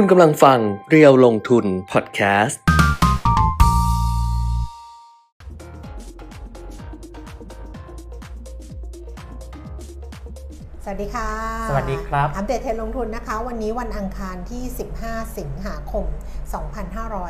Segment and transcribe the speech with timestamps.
[0.00, 0.58] คุณกำลังฟัง
[0.90, 2.60] เรียวลงทุนพอดแคสต์
[10.84, 11.30] สวัสดีค่ะ
[11.68, 14.62] สวัสดีครับ อัปเดตเทรนด์ลงทุนนะคะ วันนี้วันอังคารที่
[15.00, 16.04] 15 สิงหาคม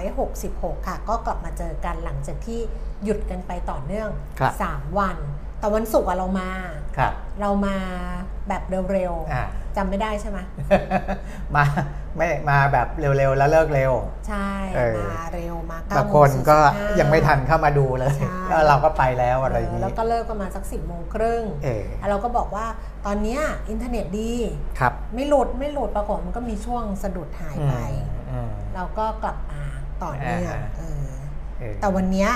[0.01, 2.61] 2566 ค่ะ ก็กลับมาเจอกันหลังจากที่
[3.05, 5.17] หยุดกันไปต่อเนื่อง ครับ 3 วัน
[5.59, 6.51] แต่วันศุกร์อะเรามา
[6.97, 7.77] ครับ เรามา
[8.49, 8.63] แบบ
[8.93, 10.39] เร็วอ่าๆ จำไม่ได้ใช่ไหม
[11.57, 11.65] มา
[12.17, 13.93] ไม่มาแบบเร็วๆแล้วเลิกเร็ว
[14.29, 16.59] ใช่เออมาเร็วมา9บางคนก็
[16.99, 22.67] ยังไม่ทันเข้ามาดูเลยใช่แล้วเราก็ไปแล้วอะไรเออย่างอนี้แล้วก็เลิกประมาณสัก10โมงครึ่งเออแล้วเราก็บอกว่า
[23.07, 24.33] ตอนเนี้ยอินเทอร์เน็ตดี
[24.81, 27.75] ครับ ไม่หลุดไม่หลุดปรากฏมันก็มีช่วงสะดุดหายไป
[28.31, 29.63] อืมเราก็กลับมา
[30.03, 31.07] ต่อเนื่องอ่าเออ
[31.59, 32.31] เออแต่วันเนี้ย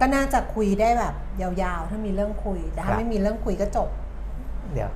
[0.00, 3.88] ก็น่าจะคุยได้แบบยาวๆ ถ้ามีเรื่องคุยแต่ครัถ้าบไม่มีเรื่องคุยก็จบ
[4.74, 4.90] เดี๋ยว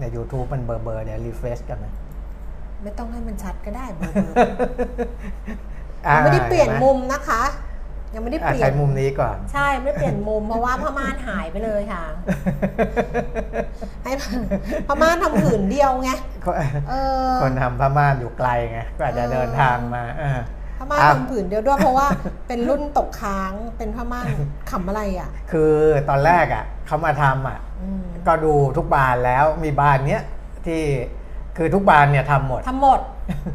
[0.00, 1.92] ใน YouTube มันเบอร์เบอร์เดี๋ยวรีเฟรชกันนะ
[2.82, 4.14] ไม่ต้องให้มันชัดก็ได้เบอร์
[6.06, 7.42] อ่าๆไม่ได้เปลี่ยนมุมนะคะ
[8.14, 12.04] ยังไม่ได้อ่าเปลี่ยใช้นมุมนี้ก่อน ใช่ไม่ได้เปลี่ยนมุมเพราะว่าพม่านหายไปเลยค่ะ
[14.02, 14.12] ให้
[14.88, 16.10] พม่านทำผืนเดียวไง
[16.90, 16.94] เอ
[17.26, 20.38] อคนทำพม่านอยู่ไกลไงก็อาจจะเดินทางมาเออ
[20.78, 22.06] พม่านอะทำผืนเดียวด้วยเพราะว่า
[22.48, 24.26] เป็นรุ่นตกค้างเป็นพม่าน
[24.70, 25.72] ขำอะไรอะ คือ
[26.08, 27.73] ตอนแรกอะเขามาทำอะอืม
[28.26, 30.22] ก็ดูทุกบานแล้วมีบานเนี้ย
[30.66, 30.82] ที่
[31.56, 33.00] คือทุกบานเนี่ยทำหมดทำหมด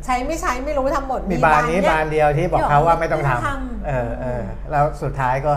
[0.06, 5.54] ใช้ไม่ใช้ไม่รู้ทำหมด มีบานนี้เยบานเดียวที่บอกเขาว่าไม่ต้องทไม่ต้องทำำเออเออแล้วสุดท้ายก็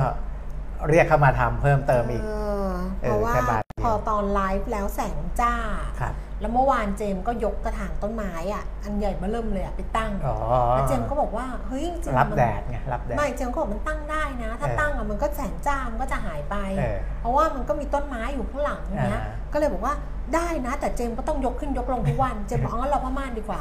[0.90, 2.28] เรียกเข้ามาทำเพิ่มเติมอีกเอ
[2.66, 2.70] อ
[3.02, 5.54] เออเพราะว่าแค่บาทเดียวพอตอนไลฟ์แล้วแสงจ้า
[6.00, 10.36] ครับแล้วเมื่อวานเจมส์ก็ยกกระถางต้นไม้อะ อันใหญ่มาเริ่มเลยอะไปตั้งอ๋อ
[10.74, 19.94] แล้วเจมส์ก็บอกว่าเฮ้ยจริงๆรับมันแดดไงรับแดดไม่เจมส์ก็บอกมันตั้งได้นะ ถ้าเออตั้งอะมันก็แสงจ้ามันก็จะหายไปเออเพราะว่ามันก็มีต้นไม้อยู่ข้างหลังเนี้ยอ่าก็เลยบอกว่า
[20.34, 23.60] ได้นะ แต่เจมส์ก็ต้องยกขึ้นยกลงทุกวันเจมส์บอกเอางั้นเราผ้าม่านดีกว่า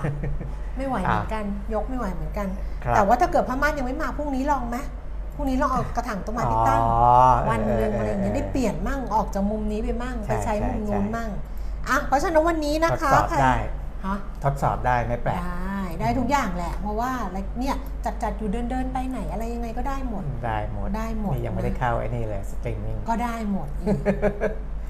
[0.77, 2.47] ไม่ไหวเหมือนกัน ยกไม่ไหวเหมือนกัน
[2.83, 4.77] ครับแต่ว่าถ้าเกิดผ้าม่านยังไม่มาพรุ่งนี้ลองไหม
[5.35, 6.95] พรุ่งนี้ลองเอากระถางต้นไม้ไปตั้งอ๋อ
[7.49, 11.29] วันหนึ่งเอะไรอย่างเงี้ยได้เปลี่ยนมั่งออกจากมุมนี้ไปมั่งใช่ไปใช้มุมนู้นใช่มั่ง
[11.89, 13.55] อะเพราะฉะนั้นวันนี้นะคะทดสอบใครได้
[14.05, 17.75] ฮะทดสอบได้ไม่แปลกได้ได้ทุกอย่างแหละ เพราะว่าอะไรเนี่ย
[18.05, 23.97] จัดจัดอยู่เดินเดินไปไหนอะไรยังไงก็ได้หมดได้หมดได้หมดนี่ยังไม่ได้เข้าไอ้นี่เลยสตรีมมิ่งก็ได้หมดอีก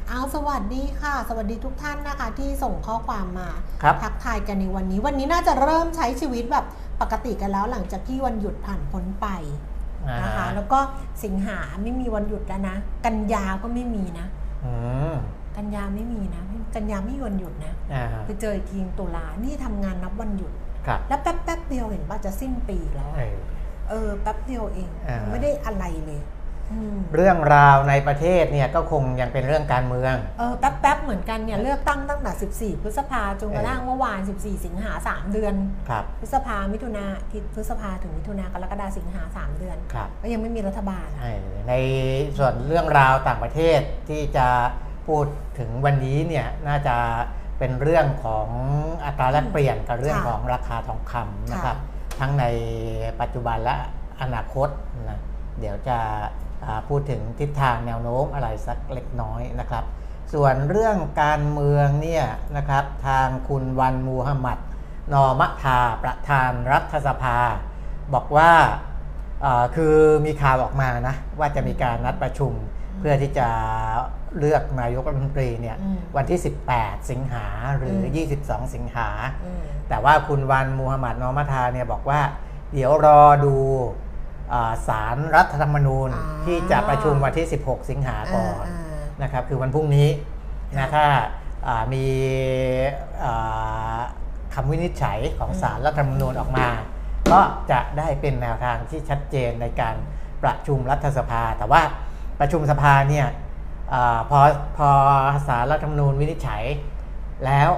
[0.09, 3.49] เอาสวัสดีค่ะ สวัสดีทุกท่านนะคะ ที่ส่งข้อความมา
[3.83, 6.65] ครับทักทายกันในวันนี้ วันนี้น่าจะเริ่มใช้ชีวิตแบบ
[7.01, 9.80] ปกติกันแล้วหลังจากที่วันหยุดผ่านพ้นไปอ่า
[10.23, 10.79] นะคะแล้วก็
[11.23, 12.75] สิงหาไม่มีวันหยุดแล้วนะ
[13.05, 14.27] กันยาก็ไม่มีนะ
[14.65, 14.73] อื
[15.13, 15.15] ม
[15.55, 16.43] กันยาไม่มีนะ
[16.75, 20.51] กันยาไม่มีวันหยุดนะอ่าไปเจออีกทีตุลานี่ทำงานนับวันหยุด
[20.87, 26.40] ครับแล้วแป๊บแป๊บๆเดียวเห็นป่ะจะสิ้นปีแล้ว เออะอเออแป๊บเดียวเองอ่าไม่ได้อะไรเลยอืม
[27.15, 35.53] เรื่องราวในประเทศเนี่ยก็คงยังเป็นเรื่องการเมือง เออแป๊บแป๊บๆเหมือนกันเนี่ยเลือกตั้งตั้งแต่ 14 พฤษภาจนกระทั่งเมื่อวาน 14 สิงหา 3 เดือน
[35.89, 41.33] ครับ พฤษภา มิถุนาที่พฤษภาถึงมิถุนากรกฎาสิงหา 3 เดือน ครับ ก็ยังไม่มีรัฐบาลอะใช่
[41.69, 41.73] ใน
[42.37, 44.47] ส่วนเรื่องราวต่างประเทศที่จะ
[45.07, 45.25] พูด
[45.59, 46.95] ถึงวันนี้เนี่ยน่าจะ
[47.59, 48.47] เป็นเรื่องของ
[49.05, 51.77] อัตราแลกเปลี่ยนกับเรื่องของราคาทองคำนะครับ
[52.19, 52.45] ทั้งใน
[53.21, 53.75] ปัจจุบันและ
[54.21, 54.69] อนาคต
[55.09, 55.19] นะ
[55.59, 56.50] เดี๋ยวจะอ่า
[56.87, 59.83] พูดถึงทิศทางแนวโน้มอะไรสักเล็กน้อยนะครับ
[60.33, 62.25] ส่วนเรื่องการเมืองเนี่ย
[62.57, 64.59] นะครับทางคุณวันมูฮัมหมัด
[65.13, 67.37] นอมะทาประธานรัฐสภา
[68.13, 68.51] บอกว่า
[69.41, 69.95] เอ่อคือ
[70.25, 72.53] มีข่าวออกมานะว่าจะมีการนัดประชุม
[72.99, 73.47] เพื่อที่จะ
[74.39, 76.39] เลือกนายกรัฐมนตรีเนี่ยอืมวันที่
[76.73, 77.45] 18 สิงหา
[77.77, 79.09] หรือมอ22 สิงหา
[79.43, 82.21] อืมแต่ว่าคุณวันมูฮัมหมัดนอมะทาเนี่ยบอกว่า
[82.73, 84.10] เดี๋ยวรอดูอ่า
[84.87, 90.07] สารรัฐธรรมนูญอ่าที่จะประชุมวันที่ 16 สิงหาก่อนอ่านะครับคือวันพรุ่งนี้
[90.77, 91.05] ครันะบถ้า
[91.67, 92.05] อ่ามี
[93.23, 93.99] อ่า
[94.53, 96.67] คำวินิจฉัยของอืมสารรัฐธรรมนูญออกมา
[97.31, 97.41] ก็
[97.71, 99.95] จะได้เป็นแนวทางที่ชัดเจนในการ
[100.43, 101.81] ประชุมรัฐสภา แต่ว่า
[102.39, 103.27] ประชุมสภาเนี่ย
[103.93, 104.39] อาพอ
[104.77, 104.89] พอ
[105.47, 106.63] สารรัฐธรรมนูญวินิจฉัย
[107.45, 107.69] แล้ว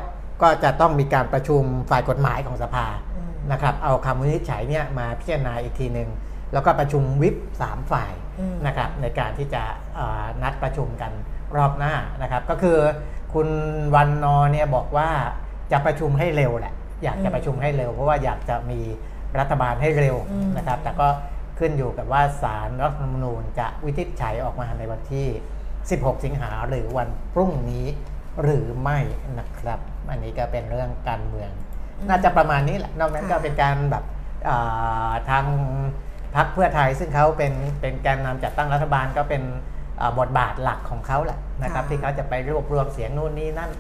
[0.42, 6.10] ก็จะต้องมีการประชุมฝ่ายกฎหมายของสภาอืมนะครับเอาคำวินิจฉัยเนี่ยมาพิจารณาอีกทีหนึ่ง
[6.54, 9.64] แล้วก็ประชุมวิปสามฝ่ายอืมนะครับในการที่จะ
[9.96, 11.12] เอ่อนัดประชุมกัน
[11.56, 12.78] รอบหน้านะครับ ก็คือ
[13.34, 13.48] คุณ
[13.96, 15.10] วันนอเนี่ยบอกว่า
[15.72, 16.74] จะประชุมให้เร็วแหละ
[17.04, 18.80] อยากจะประชุมให้เร็ว เพราะว่าอยากจะมี
[19.40, 21.08] รัฐบาลให้เร็วอืมนะครับ แต่ก็
[21.60, 25.28] ขึ้นอยู่กับว่าสารรัฐธรรมนูญจะวินิจฉัยออกมาในวันที่
[25.76, 27.86] 16 สิงหาหรือวันพรุ่งนี้
[28.42, 29.00] หรือไม่
[29.40, 29.80] นะครับ
[30.10, 31.52] อันนี้ก็เป็นเรื่องการเมือง
[32.10, 34.04] น่าจะประมาณนี้แหละ นอกนั้นก็ค่ะเป็นการแบบ
[34.50, 35.46] อ่าทาง
[36.36, 39.44] พรรคเพื่อไทยซึ่งเขาเป็นเป็นแกนนำจัดตั้งรัฐบาลก็เป็น
[40.02, 43.72] อ่าบทบาทหลักของเขาแหละนะครับค่ะที่เขาจะไปรวบรวมเสียงนู่นนี่นั่น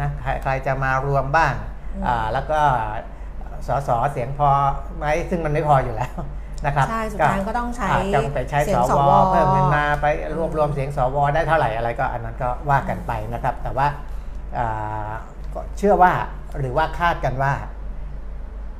[0.00, 1.54] นะใครใครจะมารวมบ้าง
[1.94, 2.60] อืมอ่าแล้วก็
[3.66, 4.48] สสเสียงพอ
[4.98, 6.14] ไหมซึ่งมันไม่พออยู่แล้ว
[6.66, 10.06] นะครับใช่สุดท้ายก็ต้องใช้าจจะไปใช้เสีสยงสววเพิ่มเงินมาไป
[10.36, 13.86] รวบรวมเสียงสวได้เท่าไหร่อะไรก็อันนั้นก็ว่ากันไปนะครับ แต่ว่า
[14.58, 15.12] อ่า
[15.54, 16.12] ก็เชื่อว่า
[16.58, 17.52] หรือว่าคาดกันว่า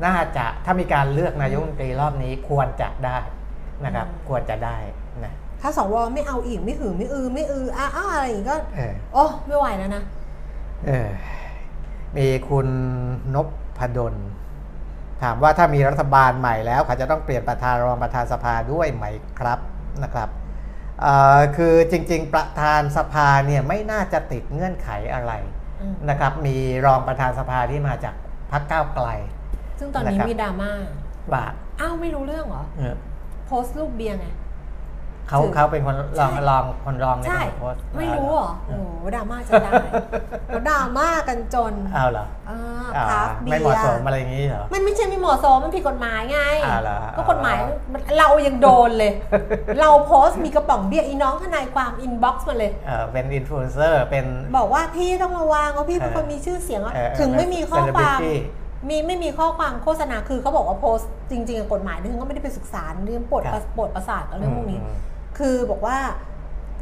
[0.05, 3.19] น่าจะถ้ามีการเลือกนายกรัฐมนตรีรอบนี้ควรจะได้
[3.85, 4.76] นะครับอืมควรจะได้
[5.25, 10.02] นะถ้าสวไม่เอาอีกไม่หือไม่อือไม่อืออ้าอ้าอะไรอีกก็เออโอ้ไม่ไหวแล้วนะ
[10.87, 11.08] เออ
[12.17, 12.69] มีคุณ
[13.35, 13.49] นพ
[13.79, 14.14] พดล
[15.23, 19.05] ถามว่าถ้ามีรัฐบาลใหม่แล้วเขาจะต้องเปลี่ยนประธานรองประธานสภาด้วยไหม
[19.38, 19.58] ครับ
[20.02, 20.29] นะครับ
[21.02, 25.32] เอ่อคือจริง ๆ ประธานสภาเนี่ยไม่น่าจะติดเงื่อนไขอะไร
[25.81, 26.56] อืมนะครับ มี
[26.87, 28.14] รองประธานสภาที่มาจาก
[28.52, 29.08] พรรคก้าวไกล
[29.81, 30.71] ซึ่งตอนนี้นะครับมีดราม่า
[31.32, 31.44] ว่า
[31.81, 32.94] อ้าวไม่รู้เรื่องเหรอเออ
[33.47, 34.29] โพสต์รูปเบียร์ไง
[35.29, 38.82] เขาสื่อเขาเป็นคนรองใช่รองคนรองในใช่การโพสต์ไม่รู้เหรอโอ้โห
[39.15, 39.71] ดราม่าจะได้
[40.47, 47.56] เขาดราม่ากันจนเอาเหรอเอออ่า craft เบียร์ไม่เหมาะสมร์อะไรอย่างนี้เหรอมันไม่ใช่ไม่เหมาะสมมันผิดกฎหมายไงอ่าเหรอก็กฎหมาย
[47.93, 49.12] มันเรายังโดนเลย
[49.81, 54.25] เราโพสต์มีกระป๋องเบียร์อีน้องทนายความ inbox มาเลยเออเป็นอินฟลูเอนเซอร์เป็น
[54.59, 58.35] บอกว่าพี่ต้องระวังว่าพี่เป็นเออคนมีชื่อเสียงอะเออถึงไม่มีข้อความ celebrity
[58.88, 64.97] มีไม่มีข้อความโฆษณาคือเขาบอกว่าโพสต์จริงๆอะกฎหมายดิฉันก็ไม่ได้ไปศึกษาเรื่องปวดครับประปวดประสาทกับเรื่องพวกนี้อืม
[65.38, 65.99] คือบอกว่า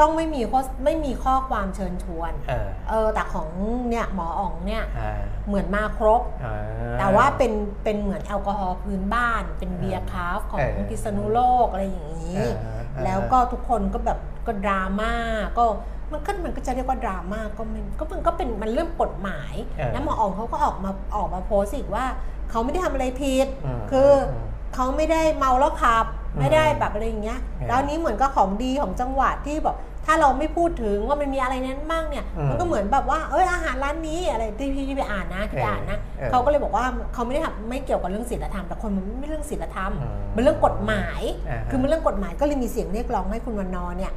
[0.01, 3.49] ต้องไม่มีข้อไม่มีข้อความเชิญชวนเออเออแต่ของ
[3.89, 6.57] เนี่ยหมออ๋องเนี่ยอ่าเหมือนมาครบอ่า
[6.99, 7.53] แต่ว่าเป็น
[7.85, 12.67] เป็นเหมือนแอลกอฮอล์พื้นบ้าน เป็นเบียร์ craft ของเออพิษณุโลกอะไรอย่างนี้เออเอ
[13.01, 15.13] อแล้วก็ทุกคนก็แบบก็ดราม่า
[15.59, 15.65] ก็
[16.13, 22.05] มันก็มันก็จะเรียกว่าดราม่าก็มันก็มันก็เป็นมันเรื่องกฎหมายเออแล้วหมออ๋องเขาก็ออกมาออกมาโพสต์อีกว่า
[22.51, 29.77] เขาไม่ได้ทำอะไรผิดอืมคืออมเขาไม่ได้เมาแล้วขับอืมไม่ได้แบบอะไรอย่างเงี้ยเออแล้วนี้เหมือนกับของดีของจังหวัดที่แบบ
[30.07, 36.85] ถ้าเราไม่พูดถึงว่ามันมีอะไรนั้นบ้างเนี่ยอืมมันก็เหมือนแบบว่าเอ้ยอาหารร้านนี้อะไรที่พี่ที่ไปอ่านนะที่ไปอ่านนะเออเขาก็เลยบอกว่า
[37.15, 44.13] เขาไม่ได้ทำไม่เกี่ยวกับเรื่องศีลธรรมแต่คนมันไม่เรื่องศีลธรรมอืมมันเรื่องกฎหมายอ่าฮะคือมันเรื่องกฎหมายก็เลยมีเสียงเรียกร้องให้คุณวันนอร์เนี่ย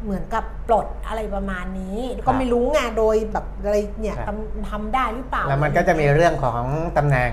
[0.00, 6.62] เออเหมือนกับปลดอะไรประมาณนี้ครัก็บไม่รู้ไงโดยแบบอะไรเนี่ยครับทำทำได้หรือเปล่า แล้วมันก็จะมีเรื่องของ
[6.98, 7.32] ตำแหน่ง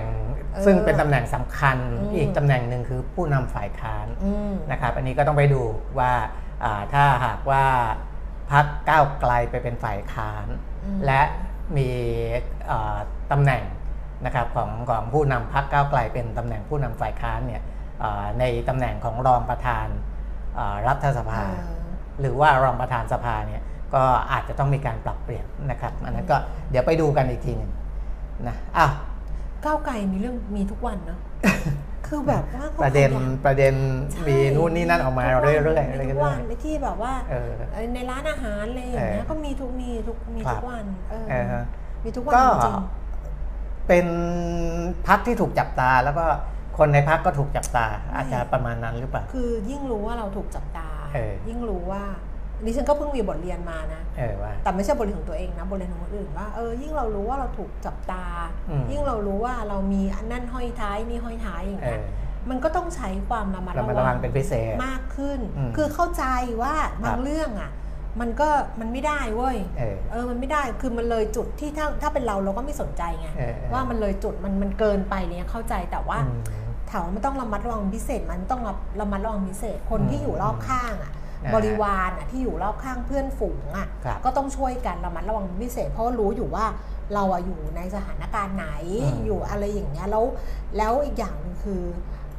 [0.54, 5.62] เออซึ่งเป็นตำแหน่งสำคัญอืมอีกตำแหน่งหนึ่งคือผู้นำฝ่ายค้านอืมนะครับ อันนี้ก็ต้องไปดู
[5.98, 6.12] ว่า
[6.64, 7.64] อ่าถ้าหากว่า
[8.50, 10.46] พักก้าวไกลไปเป็นฝ่ายค้าน
[10.84, 11.20] อืมและ
[11.76, 11.88] มี
[12.70, 12.98] อ่า
[13.32, 13.62] ตำแหน่ง
[14.24, 17.62] นะครับของของผู้นำพักก้าวไกลเป็นตำแหน่งผู้นำฝ่ายค้านเนี่ย
[18.02, 19.86] อ่าในตำแหน่งของรองประธาน
[20.58, 21.77] อ่ารัฐสภาเออ
[22.20, 23.62] หรือว่ารองประธานสภาเนี่ย
[23.94, 26.36] ก็อาจจะต้องมีการปรับเปลี่ยนนะครับอันนั้นก็
[26.70, 27.70] เดี๋ยวไปดูกันอีกทีหนึ่ง
[28.48, 28.92] นะอ้าว
[29.64, 31.20] ก้าวไกลมีเรื่องมีทุกวันเนาะ
[32.06, 33.74] คือแบบว่าขาประเด็นขยัประเด็น
[34.12, 41.64] ใช่มีนู่นนี่นั่นออกมาทุกวันเรื่อยๆมีอะไรทุกันกเรื่วัอนยในที่แบบว่าเออเอ่อในร้านอาหารอะไรอย่างเงี้ยเออก็มีทุกมีทุกมีครัทุบกวันเออเออฮะ
[42.04, 42.76] มีทุกวันก็จริง
[43.88, 44.06] เป็น
[45.06, 46.26] พักที่ถูกจับตาแล้วก็
[46.78, 52.02] คนในพักก็ถูกจับตา อาจจะประมาณนั้นหรือเปล่าๆคือยิ่งรู้ว่าเราถูกจับตาเออยิ่งรู้ว่า
[52.64, 58.24] ดิฉันก็เพิ่งมีบทเรียนมานะเออว่าแต่ไม่ใช่บทเรียนของตัวเองนะบทเรียนของคนอื่นว่าเออยิ่งเรารู้ว่าเราถูกจับตา
[58.68, 66.24] อืมยิ่งเรารู้ว่าเรามีอันนั่นห้อยท้ายนี่ห้อยท้ายอย่างเอเงี้ยอมันก็ต้องใช้ความระมัดระมัดระวังเป็นพิเศษมากขึ้นอืมคือเข้าใจ
[66.62, 67.70] ว่าบาครังบเรื่องอะ
[68.20, 68.48] มันก็
[68.80, 76.38] มันไม่ได้เว้ยเออเออ มันไม่ได้ คือมันเลยจุดที่ถ้าถ้าเป็นเราเราก็ไม่สนใจไงเออเออว่ามันเลยจุดมันมันเกินไปเนี่ยเข้าใจแต่ว่าอืม
[76.90, 81.12] ถามว่ามันต้องระมัดระวังพิเศษ มันต้องระระมัดระวังพิเศษ คนอืมที่อยู่รอบข้างอะ
[81.44, 86.66] อ่าบริวารอะที่อยู่รอบข้างเพื่อนฝูงอะครับก็ต้องช่วยกันระมัดระวังพิเศษ เพราะว่ารู้อยู่ว่า
[87.14, 88.68] เราอะอยู่ในสถานการณ์ไหน
[89.02, 90.24] อืมอยู่อะไรอย่างเงี้ยแล้ว
[90.76, 91.82] แล้วอีกอย่างหนึงคือ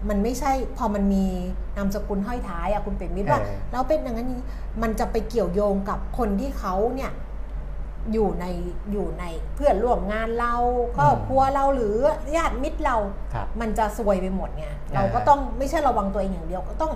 [0.10, 1.25] มันไม่ใช่พอมันมี
[1.77, 4.41] นามสกุลห้อยท้ายอะคุณเป็นมิตรว่าเออแล้วเป็นอย่างนั้นนี้
[4.82, 7.12] มันจะไปเกี่ยวโยงกับคนที่เขาเนี่ย
[8.13, 8.46] อยู่ใน
[8.91, 9.24] อยู่ใน
[9.56, 10.53] เพื่อนร่วมงานเรา
[10.98, 11.98] ครอบครัวเราหรือ
[12.36, 12.98] ญาติมิตรเรา
[13.34, 16.94] ครับมันจะซวยไปหมดไงเราก็ต้องไม่ใช่ระวังตัวเองอย่างเดียวก็ต้อง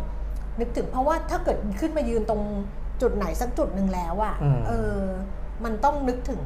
[0.60, 2.42] นึกถึงเพราะว่าถ้าเกิดขึ้นมายืนตรง
[3.02, 5.00] จุดไหนสักจุดหนึ่งแล้วอะอืมเออ
[5.64, 6.42] มันต้องนึกถึง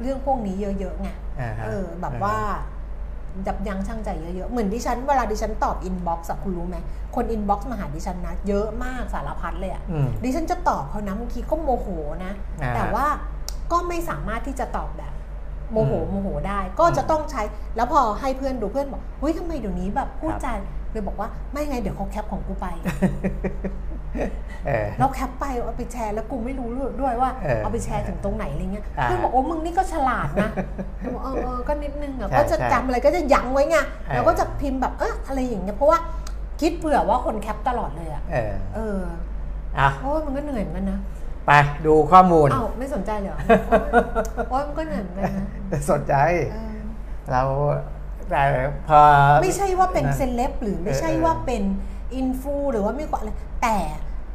[0.00, 1.08] เรื่องพวกนี้เยอะๆไง
[1.40, 2.36] อ่าฮะเออ แบบว่า
[3.46, 6.76] ยับยั้งชั่งใจเยอะๆ เหมือนดิฉันเวลาดิฉันตอบ inbox คุณรู้ไหม
[7.14, 11.88] คน inbox มาหาดิฉันนะ เยอะมากสารพัดเลยอะอืมดิฉันจะตอบเขานะบางทีก็โมโห
[12.24, 13.06] นะอ่าแต่ว่า
[13.72, 15.12] ก็ไม่สามารถที่จะตอบแบบ
[15.72, 17.42] โมโหอืมโมโหได้ ก็จะต้องใช้
[17.76, 20.52] แล้วพอให้เพื่อนดูเพื่อนบอกเฮ้ยทำไมเดี๋ยวนี้แบบพูดครับจา
[20.92, 22.66] เลยบอกว่าไม่ไงเดี๋ยวเขา cap ของกูไป
[24.66, 26.68] เออแล้ว cap ไปเอาไปแชร์แล้วกูไม่รู้
[27.00, 30.50] ด้วยว่าเออเอาไปแชร์ถึงตรงไหนอะไรเงี้ยอ่าเพื่อนบอกโอ้มึงนี่ก็ฉลาดนะ
[31.14, 35.98] บอกเออเออก็นิดนึงอะใช่ก็จะใช่จำอะไรก็จะยั้งไว้ไงเออแล้วก็จะพิมพ์แบบเอออะไรอย่างเงี้ยเพราะว่า
[36.60, 39.00] คิดเผื่อว่าคนแคปตลอดเลยอะเออเออ
[39.78, 41.00] อะโอ้ยมันก็เหนื่อยเหมือนกันนะ
[41.48, 41.52] ไป
[41.86, 46.14] ดูข้อมูลอ้าวไม่สนใจเลยเหรอโอ้ยโอ้ยมันก็เหนื่อยเหมือนกันนะสนใจ
[46.52, 46.76] เออ
[47.30, 47.42] เรา
[48.30, 48.42] แต่
[48.88, 49.00] พอ
[49.42, 51.62] ไม่ใช่ว่าเป็นนะเซเลบหรือไม่ใช่เออว่าเป็น
[52.14, 53.30] อินฟูหรือว่าไม่กว่าอะไร
[53.62, 53.78] แต่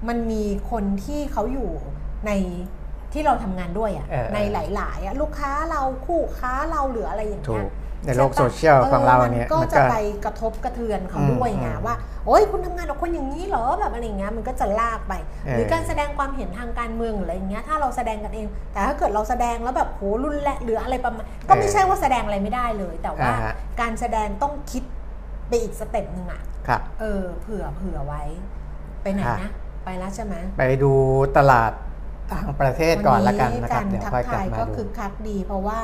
[0.08, 1.70] มันมีคนที่เขาอยู่
[2.26, 2.32] ใน
[3.14, 7.68] ที่เราทำงานด้วยอะเออในหลายๆอะลูกค้าเราคู่ค้าเราหรืออะไรอย่างถูเงี้ยก
[8.06, 9.96] ในโลกใช่ปะโซเชียลของเราเนี่ยมันก็มันจะก็ไป
[10.26, 11.96] กระทบกระเทือนเขาอืมด้วยไงอืมว่า
[12.26, 15.14] โอ๊ยคุณทำงานกับคนอย่างนี้เหรอแบบอะไรอย่างเงี้ยมันก็จะลากไป
[15.46, 24.84] เออหรือการแสดงความเห็นทางการเมืองหรืออะไรอย่างเงี้ยถ้าเราแสดงกันเอง แต่ถ้าเกิดเราแสดงแล้วแบบโหรุนแรงหรืออะไรประมาณก็ไม่ใช่ว่าแสดงอะไรไม่ได้เลย แต่ว่าอ่าฮะการแสดงต้องคิด
[25.48, 28.24] ไปอีกสเต็ปหนึ่งอะครับเออเผื่อเผื่อไว้
[29.04, 29.52] ไปไหนค่ะนะ
[29.86, 30.92] ไปแล้วใช่ไหมไปดู
[31.38, 31.72] ตลาด
[32.34, 35.80] ต่างประเทศก่อนละกันนะครับวัเดี๋ยวทักค่อยกลัทาบยมาก็ดูคือคักดีเพราะว่า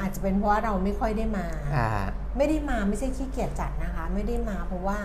[0.00, 1.46] อาจจะเป็นเพราะว่าเราไม่ค่อยได้มา
[1.76, 1.88] อ่า
[2.36, 4.98] ไม่ได้มาไม่ใช่ขี้เกียจจัดนะคะ ไม่ได้มาเพราะว่า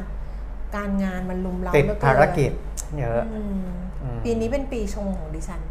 [0.76, 2.52] การงานมันลุมเราติดเหลือเนภารกิจ
[3.00, 3.64] เยอะอืม
[4.04, 5.62] อืมปีนี้เป็นปีชงของดิฉัน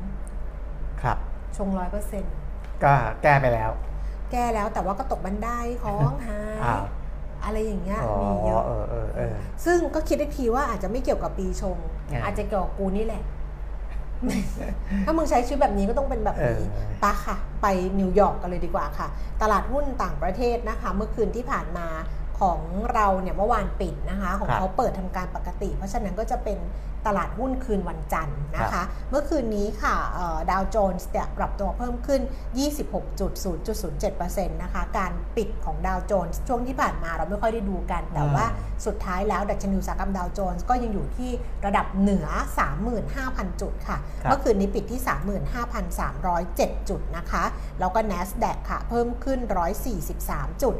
[1.02, 1.18] ครับ
[1.56, 2.34] ชงร้อยเปอร์เซ็นต์
[2.84, 3.70] ก็แก้ไปแล้ว
[4.32, 5.48] แก้แล้วแต่ว่าก็ตกบันได
[5.84, 6.84] ของหายอ้าว
[7.44, 9.34] อะไรอย่างเงี้ยอ๋อมีเยอะ เออเออเออ
[9.64, 11.76] ซึ่งก็คิดอีกทีว่าอาจจะไม่เกี่ยวกับปีชง
[12.12, 13.22] อ่า อาจจะเกี่ยวกับกูนี่แหละ
[15.04, 17.66] ถ้ามึงใช้ชีวิตแบบนี้ก็ต้องเป็นแบบนี้เออปะค่ะ ไป
[18.00, 19.08] นิวยอร์กกันเลยดีกว่าค่ะ
[19.42, 21.88] ตลาดหุ้นต่างประเทศนะคะ เมื่อคืนที่ผ่านมา
[22.40, 22.60] ของ
[22.94, 26.58] เราเนี่ยเมื่อวานปิดนะคะ ของครับเขาเปิดทำการปกติ เพราะฉะนั้นก็จะเป็น
[27.08, 29.94] ตลาดหุ้นคืนวันจันทร์นะครัคะบเมื่อคืนนี้ค่ะ
[30.50, 32.20] ดาวโจนส์เนี่ยปรับตัวเพิ่มขึ้น
[33.18, 38.46] 26.0.07%นะคะ การปิดของดาวโจนส์ช่วงที่ผ่านมาเราไม่ค่อยได้ดูกัน แต่ว่า
[38.86, 41.30] สุดท้ายแล้วดัชนีอุตสาหกรรมดาวโจนส์ก็ยังอยู่ที่
[41.66, 42.26] ระดับเหนือ
[42.94, 45.00] 35,000 จุดค่ะครับเมื่อคืนนี้ปิดที่
[45.94, 47.44] 35,307 จุดนะคะ
[47.80, 49.38] แล้วก็ NASDAQ ค่ะ เพิ่มขึ้น
[50.00, 50.74] 143จุด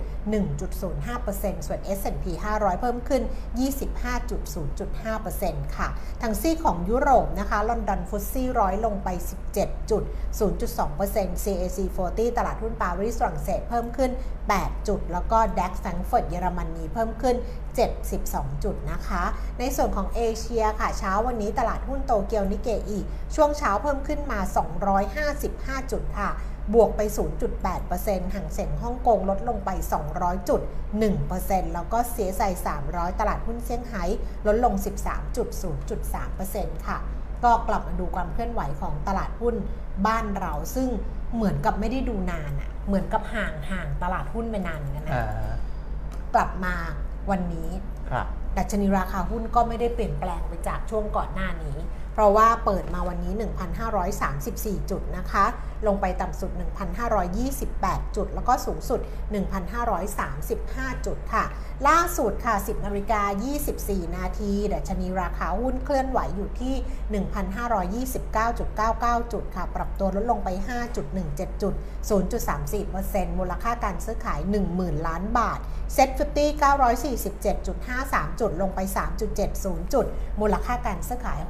[0.61, 2.25] 1.05%ส่วน S&P
[2.59, 3.23] 500 เพิ่มขึ้น
[3.59, 5.89] 25.0.5%ค่ะ
[6.23, 9.09] ทางซีของยุโรปนะคะลอนดอนฟุตซี่ร้อยลงไป
[9.89, 14.11] 17.02% CAC 40 ตลาดหุ้นปารีสฝรั่งเศสเพิ่มขึ้น
[14.49, 17.37] 8 จุด แล้วก็ DAX แฟรงเฟิร์ตเยอรมนีเพิ่มขึ้น
[17.99, 19.23] 72 จุดนะคะ
[19.59, 22.99] ในส่วนของเอเชียค่ะเช้าวันนี้ตลาดหุ้นโตเกียวนิเกอี
[23.35, 24.41] ช่วงเช้าเพิ่มขึ้นมา
[25.15, 26.31] 255 จุดค่ะ
[26.75, 27.01] บวกไป
[27.69, 29.71] 0.8%ห่างเสียงฮ่องกงลดลงไป
[30.11, 30.61] 200จุด
[31.19, 32.53] 1%แล้วก็ CSI
[32.87, 34.05] 300 ตลาดหุ้นเซี่ยงไฮ้
[34.47, 34.75] ลดลง
[35.61, 36.99] 13.0.3%ค่ะ
[37.45, 39.55] ก็กลับมาดูความเคลื่อนไหวของตลาดหุ้น
[40.07, 40.89] บ้านเรา ซึ่ง
[41.35, 45.53] เหมือนกับไม่ได้ดูนานอะเหมือนกับห่างห่างตลาดหุ้นไปนานเหมือนกันนะอ่า
[46.35, 46.75] กลับมา
[47.31, 47.71] วันนี้
[48.11, 51.77] ครับดัชนีราคาหุ้นก็ไม่ได้เปลี่ยนแปลงไปจากช่วงก่อนหน้านี้
[52.19, 53.33] เพราะว่าเปิดมาวันนี้
[54.11, 55.45] 1,534 จุดนะคะ
[55.87, 56.51] ลงไปต่ำสุด
[57.35, 59.01] 1,528 จุด แล้วก็สูงสุด
[60.23, 61.45] 1,535 จุดค่ะ
[61.89, 63.23] ล่าสุดค่ะ 10นาฬิกา
[63.69, 66.75] 24 นาทีดัชนีราคาหุ้นเคลื่อนไหวอยู่ที่
[68.29, 70.49] 1,529.99 จุดค่ะ ปรับตัวลดลงไป
[71.05, 71.75] 5.17 จุด
[72.51, 74.41] 0.34%มูลค่าการซื้อขาย
[74.75, 75.61] 10,000 ล้านบาท
[75.95, 76.47] เซ็ตฟิ
[77.23, 78.81] 947.53 จุดลงไป
[79.37, 80.07] 3.70 จุด
[80.41, 81.41] มูลค่าการซื้อขาย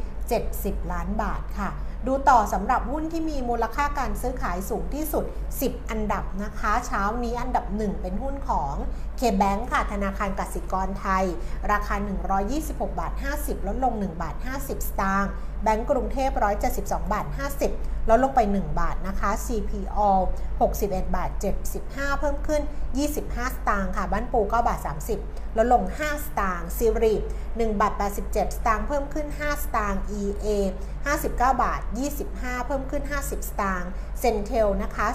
[0.00, 1.70] 6,270 ล้านบาทค่ะ
[2.06, 5.24] ดูต่อสำหรับหุ้นที่มีมูลค่าการซื้อขายสูงที่สุด
[5.56, 8.74] 10 อันดับนะคะ เช้านี้อันดับ 1 เป็นหุ้นของ
[9.20, 11.24] K-Bank ค่ะ ธนาคารกสิกรไทย
[11.72, 11.94] ราคา
[12.48, 15.30] 126 บาท 50 ลดลง 1 บาท 50 สตางค์
[15.62, 16.30] แบงก์กรุงเทพ
[16.72, 17.26] 172 บาท
[17.68, 20.00] 50 ลดลงไป 1 บาทนะคะ CPO
[20.58, 21.30] 61 บาท
[21.74, 22.62] 75 เพิ่มขึ้น
[23.06, 24.80] 25 สตางค์ค่ะ บ้านปู 9 บาท
[25.18, 27.14] 30 ลดลง 5 สตางค์ซิริ
[27.46, 28.36] 1บาท 87 ส
[28.66, 30.46] ตางค์เพิ่มขึ้น 5 สตางค์ EA
[31.06, 31.80] 59 บาท
[32.22, 35.06] 25 เพิ่มขึ้น 50 สตางค์เซนเทลนะคะ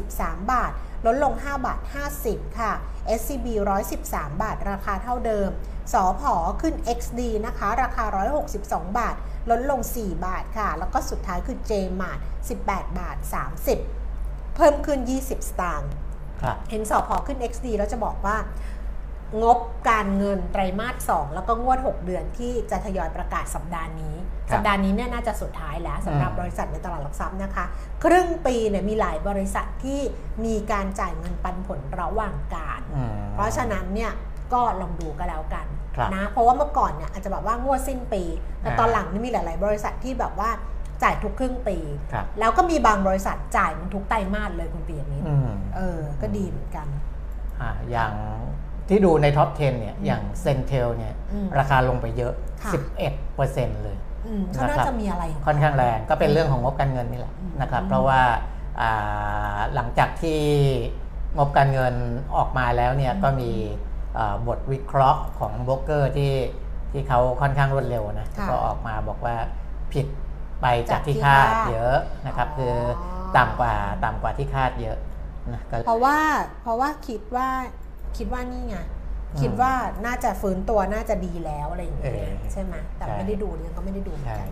[0.00, 0.72] 43 บาท
[1.06, 1.80] ลดลง 5 บาท
[2.18, 2.72] 50 ค่ะ
[3.18, 3.46] SCB
[3.94, 5.50] 113 บาท ราคาเท่าเดิม
[5.92, 8.04] สอพอขึ้น XD นะคะ ราคา
[8.50, 9.16] 162 บาท
[9.50, 12.18] ลดลง 4 บาทค่ะ แล้วก็สุดท้ายคือ JMart
[12.58, 13.16] 18 บาท
[13.86, 15.90] 30 เพิ่มขึ้น 20 สตางค์
[16.42, 18.36] ครับเห็นสอพอขึ้น XD แล้วจะบอกว่า
[19.42, 19.58] งบ
[19.90, 24.16] การเงินไตรมาส 2 แล้วก็งวด 6 เดือนที่จะทยอยประกาศสัปดาห์นี้
[24.48, 27.64] ครับสัปดาห์นี้เนี่ยน่าจะสุดท้ายแล้วสำหรับอืมบริษัทในตลาดหลักทรัพย์นะคะ
[28.04, 30.00] ครึ่งปีเนี่ยมีหลายบริษัทที่
[30.44, 34.12] มีการจ่ายเงินปันผลระหว่างการอืมเพราะฉะนั้นเนี่ย
[34.52, 35.69] ก็ลองดูก็แล้วกันครับ
[36.14, 38.22] นะเพราะว่าเมื่อก่อนเนี่ยอาจจะแบบว่างวดสิ้นปี
[38.60, 40.50] แต่อ่าตอนหลังนี่มีหลาย ๆ บริษัทที่แบบว่า
[41.02, 41.76] จ่ายทุกครึ่งปี
[42.12, 46.86] ครับแล้วก็มีบางบริษัทจ่ายมันทุกไตรมาสเลยคุณปีอย่างนี้อืมเออ ก็ดีเหมือนกัน
[47.60, 48.12] อ่าอย่าง
[48.88, 52.72] ที่ดูใน top 10 เนี่ย อย่าง CENTEL เนี่ยอืมราคาลงไปเยอะค่ะ
[53.26, 58.20] 11%เลยอืมเขาน่านะครับจะมีอะไรขค่อนข้างแรง ก็เป็นเรื่องของงบการเงินนี่แหละอืมนะครับ เพราะว่า
[58.80, 60.40] อ่าหลังจากที่
[61.36, 61.94] งบการเงิน
[62.36, 63.89] ออกมาแล้วเนี่ยก็มีอ่า
[64.48, 66.34] บทวิเคราะห์ของโบรกเกอร์ที่
[66.92, 69.36] ที่เขาค่อนข้างรวดเร็วนะค่ะก็ออกมาบอกว่า
[69.92, 70.06] ผิด
[70.62, 72.74] ไปจากที่จากที่คาดคาดเยอะนะครับอ๋อคือ
[73.36, 73.74] ต่ำกว่า
[74.04, 74.98] ต่ำกว่าที่คาดเยอะ
[75.52, 76.18] นะก็เพราะว่า
[76.62, 77.48] เพราะว่าคิดว่า
[78.16, 78.76] คิดว่านี่ไง
[79.32, 79.72] อืมคิดว่า
[80.06, 84.50] น่าจะฟื้นตัวน่าจะดีแล้วอะไรอย่างเงี้ยเออใช่ไหมแต่ใช่ไม่ได้ดูเรียนก็ไม่ได้ดูเหมือนใช่กัน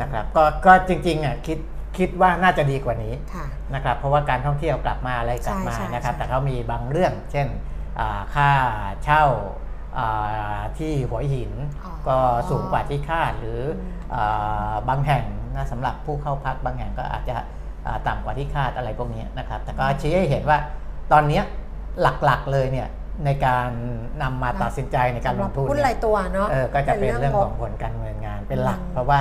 [0.00, 1.58] นะครับก็ก็จริงๆอะคิด
[1.98, 7.71] คิดว่าน่าจะดีกว่านี้ค่ะนะครับเพราะว่าการท่องเที่ยวกลับมาอะไรกลับมาใช่ใช่นะครับใช่แต่เขามีบางเรื่อง เช่นอ่า
[8.34, 8.50] ค่า
[9.04, 9.24] เช่า
[9.98, 11.52] อ่าที่หัวหิน
[11.84, 12.16] อ๋อก็
[12.50, 13.60] สูงกว่าที่คาดหรือ
[14.12, 15.24] อมอ่าบางแห่ง
[15.56, 17.36] นะสำหรับผู้เข้าพักบางแห่งก็อาจจะ
[17.86, 20.58] อ่าต่ำกว่าที่คาดอะไรพวกนี้นะครับ แต่ก็ชี้ให้เห็นว่า
[21.12, 21.44] ตอนเนี้ย
[22.02, 22.88] หลักๆเลยเนี่ย
[23.24, 23.68] ในการ
[24.22, 29.20] นำมาตัดสินใจในการลงทุนสำหบหุ้นเนี่ยรายตัวเนาะเออก็จะเป็นเรื่องของบผลการเงินงานเป็นหลักอืมเพราะว่า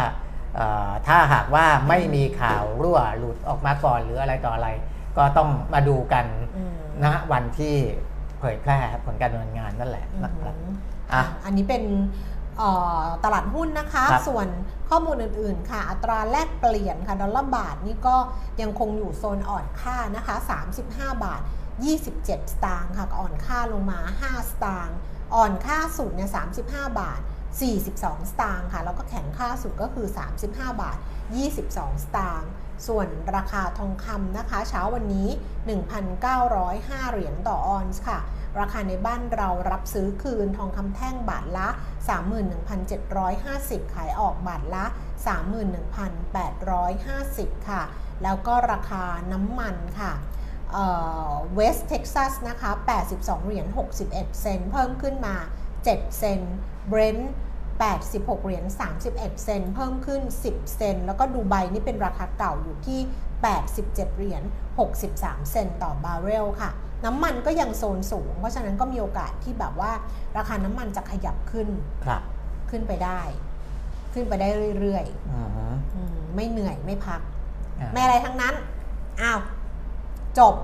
[0.55, 4.69] เอ่อถ้าหากว่าไม่มีข่าวรั่วหลุดออกมาก่อนหรืออะไรต่ออะไร
[5.17, 6.25] ก็ต้องมาดูกัน
[6.57, 7.75] อืมณวันที่
[8.41, 10.75] เผยแพร่ผลการดำเนินงานนั่นแหละนะครับอืม
[11.13, 11.83] อะอันนี้เป็น
[12.57, 12.69] เอ่
[12.99, 14.47] อตลาดหุ้นนะคะครับส่วน
[14.89, 18.17] ข้อมูลอื่นๆ ค่ะ อัตราแลกเปลี่ยนค่ะ ดอลลาร์บาทนี่ก็
[18.61, 20.35] ยังคงอยู่โซนอ่อนค่านะคะ
[20.77, 21.41] 35 บาท
[21.91, 24.97] 27 สตางค์ค่ะก็อ่อนค่าลงมา 5 สตางค์
[25.35, 26.29] อ่อนค่าสุดเนี่ย
[26.63, 27.21] 35 บาท
[27.75, 30.07] 42 สตางค์ค่ะ แล้วก็แข็งค่าสุดก็คือ
[30.45, 30.97] 35 บาท
[31.51, 32.49] 22 สตางค์
[32.87, 35.29] ส่วนราคาทองคำนะคะ เช้าวันนี้
[36.19, 38.19] 1,905 เหรียญต่อออนซ์ค่ะ
[38.59, 41.67] ราคาในบ้านเรารับซื้อคืนทองคำแท่งบาทละ
[42.61, 44.85] 31,750 ขายออกบาทละ
[46.47, 47.81] 31,850 ค่ะ
[48.23, 50.11] แล้วก็ราคาน้ำมันค่ะ
[51.55, 52.71] West Texas นะคะ
[53.09, 53.67] 82 เหรียญ
[54.03, 55.35] 61 เซนต์ เพิ่มขึ้นมา
[55.75, 56.39] 7 เซน
[56.87, 57.31] ต์ Brent
[57.81, 58.65] 86 เหรียญ
[59.03, 62.99] 31 เซนต์เพิ่มขึ้น 10 เซนต์แล้วก็ดูไบนี่เป็นราคาเก่าอยู่ที่
[63.55, 64.43] 87 เหรียญ
[64.97, 66.71] 63 เซนต์ต่อบาร์เรลค่ะ
[67.05, 69.91] น้ำมันก็ยังโซนสูง เพราะฉะนั้นก็มีโอกาสที่แบบว่า
[70.37, 71.67] ราคาน้ำมันจะขยับขึ้น
[72.05, 72.21] ครับ
[72.69, 73.21] ขึ้นไปได้
[74.13, 74.47] ขึ้นไปได้
[74.79, 77.21] เรื่อยอือฮึๆอืมไม่เหนื่อยไม่พัก
[77.79, 78.53] อะไม่อะไรทั้งนั้น
[79.21, 79.39] อ้าว
[80.39, 80.55] จบ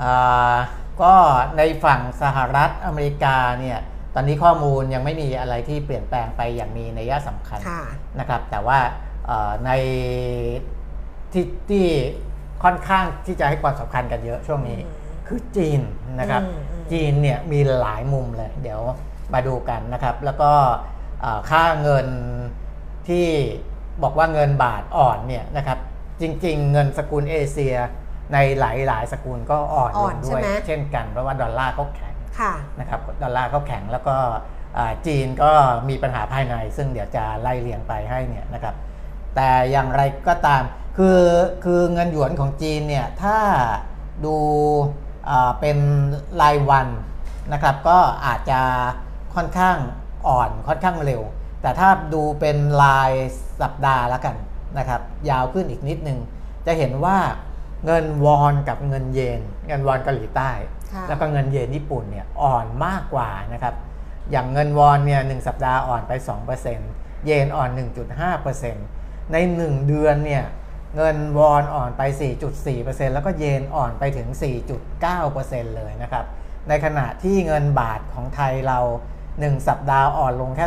[0.00, 0.56] อ่า
[1.02, 1.14] ก็
[1.56, 3.78] ในฝั่งสหรัฐอเมริกาเนี่ย
[4.14, 7.82] ตอนนี้ข้อมูลยังไม่มีอะไรที่เปลี่ยนแปลงไปอย่างมีนัยสำคัญค่ะ
[8.18, 8.78] นะครับ แต่ว่า
[9.26, 9.70] เอ่อใน
[11.32, 11.86] ที่ที่
[12.62, 14.94] ค่อนข้างที่จะให้ความสำคัญกันเยอะช่วงนี้อืม
[15.26, 15.80] คือจีน
[16.20, 18.80] นะครับอืมอืมจีนเนี่ยมีหลายมุมเลย เดี๋ยว
[19.32, 20.52] มาดูกันนะครับ แล้วก็
[21.20, 22.06] เอ่อค่าเงิน
[23.08, 23.26] ที่
[24.02, 25.78] บอกว่าเงินบาทอ่อนเนี่ยนะครับ
[26.20, 27.74] จริง ๆ เงินสกุลเอเชีย
[28.32, 32.11] ในหลายๆ สกุลก็อ่อนอ่ลอนงใช่ด้วยไหมเช่นกันเพราะว่าดอลลาร์เขาแข็งค่ะ
[32.80, 34.16] นะครับดอลลาร์เขาแข็งแล้วก็
[35.06, 35.52] จีนก็
[35.88, 38.74] มีปัญหาภายใน ซึ่งเดี๋ยวจะไล่เรียงไปให้เนี่ยนะครับ
[39.36, 40.62] แต่อย่างไรก็ตาม
[40.98, 41.20] คือ
[41.64, 43.38] คือเงินหยวนของจีนเนี่ยถ้า
[44.24, 44.36] ดู
[45.60, 45.78] เป็น
[46.42, 46.88] รายวัน
[47.52, 48.60] นะครับก็อาจจะ
[49.34, 49.76] ค่อนข้าง
[50.28, 51.22] อ่อนค่อนข้างเร็ว
[51.62, 53.12] แต่ถ้าดูเป็นราย
[53.60, 54.36] สัปดาห์ล้วกัน
[54.78, 56.18] นะครับยาวขึ้นอีกนิดนึง
[56.66, 57.18] จะเห็นว่า
[57.84, 60.50] เงินวอนกับเงินเยน เงินวอนเกาหลีใต้
[61.08, 63.74] แล้วก็เงินเยนญี่ปุ่นเนี่ยอ่อนมากกว่านะครับ
[64.30, 66.12] อย่างเงินวอนเนี่ยหสัปดาห์อ่อนไป
[66.70, 67.70] 2%เยนอ่อน
[68.50, 70.44] 1.5%ใน 1 เดือนเนี่ย
[70.96, 72.02] เงินวอนอ่อนไป
[72.58, 74.28] 4.4%แล้วก็เยนอ่อนไปถึง
[75.02, 76.24] 4.9%เลยนะครับ
[76.68, 78.78] ในขณะที่เงินบาทของไทยเรา
[79.24, 80.66] 1 สัปดาห์อ่อนลงแค่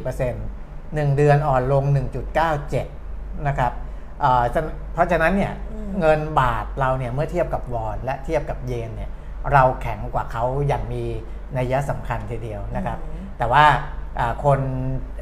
[0.00, 1.84] 0.74% 1 เดือนอ่อนลง
[2.66, 3.72] 1.97 นะครับ
[4.20, 4.60] เอ่อจะ
[4.92, 9.10] เพราะฉะนั้นเนี่ยอืมเงินบาทเราเนี่ยเมื่อเทียบกับวอนและเทียบกับเยนเนี่ย
[9.52, 11.02] เราแข็งกว่าเขาอย่างมี
[11.56, 13.64] นัยสำคัญทีเดียวนะครับอืมแต่ว่า
[14.18, 14.60] อ่าคน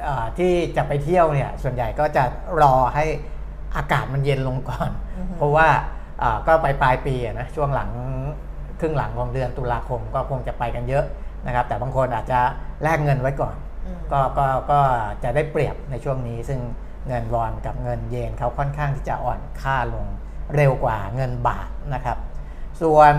[0.07, 2.25] อ่าที่จะไปเที่ยวเนี่ยส่วนใหญ่ก็จะ
[2.63, 3.05] รอให้
[3.77, 5.69] อากาศมันเย็นลงก่อนอือฮึเพราะว่า
[6.23, 7.91] อ่าก็ไปปลายปีอะนะช่วงหลัง
[8.81, 11.05] ครึ่งหลังของเดือนตุลาคมก็คงจะไปกันเยอะ
[11.47, 12.41] นะครับ แต่บางคนอาจจะ
[12.83, 13.55] แลกเงินไว้ก่อน
[13.87, 14.81] อืมก็ก็ก็
[15.25, 16.61] จะได้เปรียบในช่วงนี้ซึ่ง
[17.09, 20.07] เงินวอนกับเงินเยนเขาค่อนข้างที่จะอ่อนค่าลง
[20.55, 22.19] เร็วกว่าเงินบาทนะครับ
[22.81, 23.15] ส่วน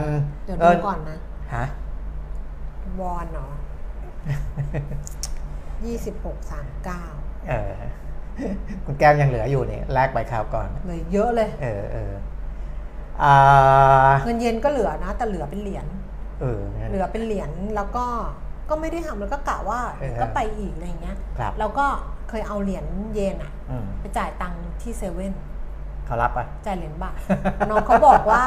[0.45, 1.17] เดี๋ยวเงิดูก่อนนะ
[1.55, 1.65] ฮะ
[3.01, 3.51] วอนเนาะ
[5.85, 7.03] ยี่สิบหกสามเก้า
[7.49, 7.73] เออ
[8.85, 12.13] คุณแก้มยังเหลืออยู่นี่แลกไปคราวก่อนเลยเยอะเลย เออเออ
[13.23, 15.85] อ่าเงินเยนก็เหลือนะ แต่เหลือเป็นเหรียญ
[16.41, 18.05] เอองั้นเหลือเป็นเหรียญแล้วก็
[18.69, 21.87] ก็ไม่ได้ทำแล้วก็กะว่าเออก็ไปอีกอะไรเงี้ยครับแล้วก็
[22.33, 25.33] เคยเอาเหรียญเยนอะอืมไปจ่ายตังค์ที่เซเว่น
[26.05, 27.17] เขารับปะ จ่ายเหรียญบาท
[27.69, 28.43] น้องเขาบอกว่า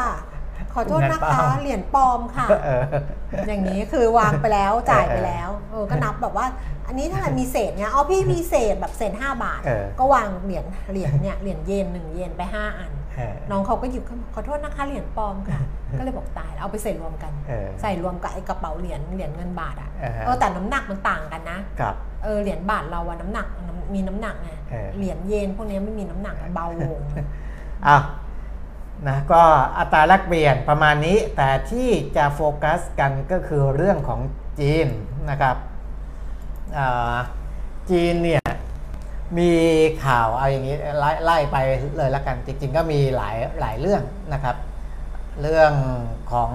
[0.75, 2.83] ขอโทษนะเหรียญปลคะอมเหรียญปลอมค่ะ เออ
[3.49, 6.47] อย่างนี้คือวางไปแล้วจ่ายไปเออแล้วเออก็นับแบบว่า
[6.87, 12.96] อันนี้ถ้าไหร่มีเศษเนี่ยอ๋อพี่มีเศษแบบเศษห้าบาท เออ ก็วางเหรียญเหรียญเนี่ยเหรียญเยนหนึ่งเยนไปห้าอันเออ
[13.51, 15.61] น้องเขาก็หยิบขึ้นมาขอโทษนะคะเหรียญปลอมค่ะ
[15.99, 27.01] ก็เลยบอกตายแล้วเอาไปใส่รวมกันเออใส่รวมกับไอ้กระเป๋าเหรียญเหรียญเงินบาทอะอ่าฮะเออแต่น้ำหนักมันต่างกันนะครับเออเหรียญบาทเราอะน้ำหนักน้ำมีน้ำหนักไงเออเหรียญเยนพวกนี้ไม่มีน้ำหนักอะเบาลง
[27.87, 28.05] อ้าว
[29.09, 29.43] นะก็
[29.79, 34.21] อัตราแลกเปลี่ยนประมาณนี้ แต่ที่จะโฟกัสกันก็คือเรื่องของ
[34.61, 34.89] จีน
[35.31, 35.57] นะครับ
[36.79, 37.17] อ่า
[37.91, 38.43] จีนเนี่ย
[39.39, 39.51] มี
[40.05, 41.57] ข่าวเอาอย่างนี้ไล่ไล่ไป
[41.97, 44.57] เลยละกันจริงๆก็มีหลายหลายเรื่องนะครับ
[45.43, 45.73] เรื่อง
[46.33, 46.51] ของ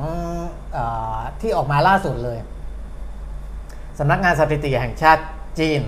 [0.74, 0.78] เอ
[1.18, 2.38] อที่ออกมาล่าสุดเลย
[4.00, 5.24] สำนักงานสถิติแห่งชาติ
[5.60, 5.82] จีน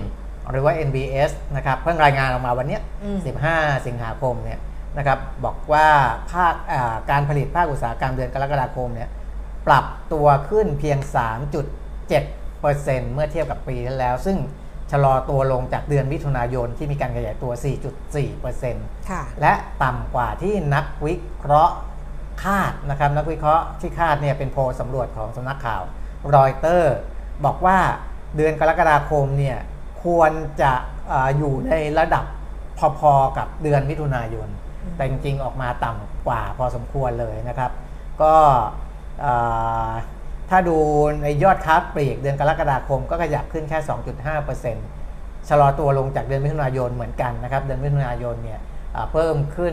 [0.50, 3.18] หรือว่า NBS นะครับเพิ่งรายงานออกมาวันเนี้ยอืม
[3.50, 4.60] 15 สิงหาคมเนี่ย
[4.98, 5.86] นะครับบอกว่า
[6.32, 9.10] ภาคอ่าการผลิตภาคอุตสาหกรรมเดือนกรกฎาคมเนี่ย
[9.66, 10.98] ปรับตัวขึ้นเพียง
[11.86, 14.36] 3.7%เมื่อเทียบกับปีที่แล้ว ซึ่ง
[14.94, 17.52] ชะลอตัวลงจากเดือนมิถุนายนที่มีการขยายตัว
[18.30, 19.52] 4.4%ค่ะและ
[19.82, 21.74] ต่ำกว่าที่นักวิเคราะห์
[22.42, 25.82] คาดนะครับนักวิเคราะห์ที่คาดเนี่ยเป็นโพลสำรวจของสำนักข่าว
[26.34, 26.94] รอยเตอร์
[27.44, 27.78] บอกว่า
[28.36, 29.58] เดือนกรกฎาคมเนี่ย
[30.04, 30.72] ควรจะ
[31.12, 32.24] อาอยู่ในระดับ
[32.98, 34.48] พอๆกับเดือนมิถุนายน
[34.96, 37.70] แต่จริงๆออกมาต่ำกว่าพอสมควรเลยนะครับ
[38.22, 38.34] ก็
[39.24, 39.92] อ่า
[40.56, 40.78] ถ้าดู
[41.22, 43.78] ในยอดค้าปลีกเดือนกรกฎาคมก็ขยับขึ้นแค่
[44.84, 48.60] 2.5%ชะลอตัวลงจากเดือนมิถุนายนเหมือนกันนะครับ เดือนมิถุนายนเนี่ย
[49.12, 49.72] เพิ่มขึ้น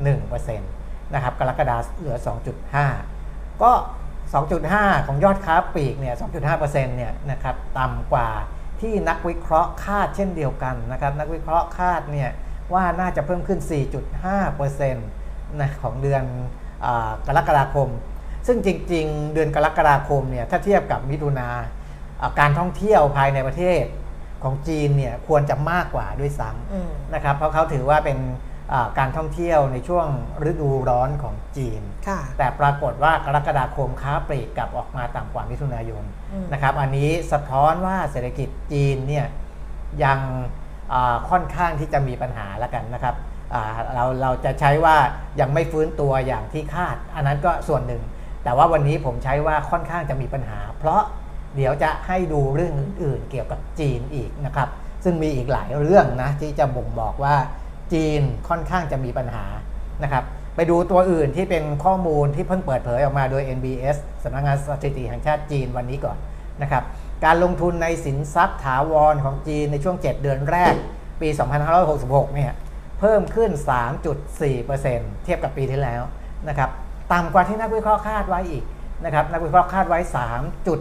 [0.00, 2.16] 3.1%นะครับ กรกฎาเหลือ
[2.88, 3.72] 2.5 ก็
[4.34, 6.14] 2.5 ของยอดค้าปลีกเนี่ย
[6.50, 8.28] 2.5%เนี่ยนะครับต่ำกว่า
[8.80, 12.30] ที่นักวิเคราะห์คาดเช่นเดียวกันนะครับ นักวิเคราะห์คาดเนี่ย
[12.72, 13.60] ว่าน่าจะเพิ่มขึ้น
[14.20, 16.22] 4.5%นะของเดือน
[16.84, 16.86] อ
[17.26, 17.90] กรกฎาคม
[18.46, 21.48] ซึ่งจริง ๆ เดือนกรกฎาคมเนี่ยถ้าเทียบกับมิถุนา
[22.20, 23.84] อ่าการท่องเที่ยวภายในประเทศ
[24.42, 28.18] ของจีนเนี่ยควรจะมากกว่าด้วยซ้ำอืมนะครับ เพราะเขาถือว่าเป็น
[28.72, 30.06] อ่าการท่องเที่ยวในช่วง
[30.50, 39.26] ฤดูร้อนของจีนค่ะแต่ปรากฏว่ากรกฎาคมค้าปลีกกลับออกมาต่ำกว่ามิถุนายนอืมนะครับ อันนี้สะท้อนว่าเศรษฐกิจจีนเนี่ย
[40.04, 40.18] ยัง
[40.92, 43.14] อ่าค่อนข้างที่จะมีปัญหาแล้วกันนะครับ
[43.54, 44.96] อ่าเราเราจะใช้ว่า
[45.40, 48.02] ยังไม่ฟื้นตัวอย่างที่คาด อันนั้นก็ส่วนหนึ่ง
[48.46, 51.02] แต่ว่าวันนี้ผมใช้ว่าค่อนข้างจะมีปัญหา เพราะ
[51.56, 54.68] เดี๋ยวจะให้ดูเรื่องอื่นๆเกี่ยวกับจีนอีกนะครับ
[55.04, 57.36] ซึ่งมีอีกหลายเรื่องนะที่จะบ่งบอกว่า
[57.92, 59.44] จีนค่อนข้างจะมีปัญหา
[60.02, 60.24] นะครับ
[60.56, 66.18] ไปดูตัวอื่นที่เป็นข้อมูลที่เพิ่งเปิดเผยออกมาโดย NBS สำนักงานสถิติแห่งชาติจีนวันนี้ก่อน
[66.62, 66.84] นะครับ
[67.24, 70.74] การลงทุนในสินทรัพย์ถาวรของจีนในช่วง 7 เดือนแรก
[71.20, 71.28] ปี
[71.82, 72.52] 2566 เนี่ย
[73.00, 73.50] เพิ่มขึ้น
[74.38, 76.02] 3.4%เทียบกับปีที่แล้ว
[76.48, 76.70] นะครับ
[77.12, 78.64] ต่ำกว่าที่นักวิเคราะห์คาดไว้อีก
[79.04, 79.98] นะครับนักวิเคราะห์คาดไว้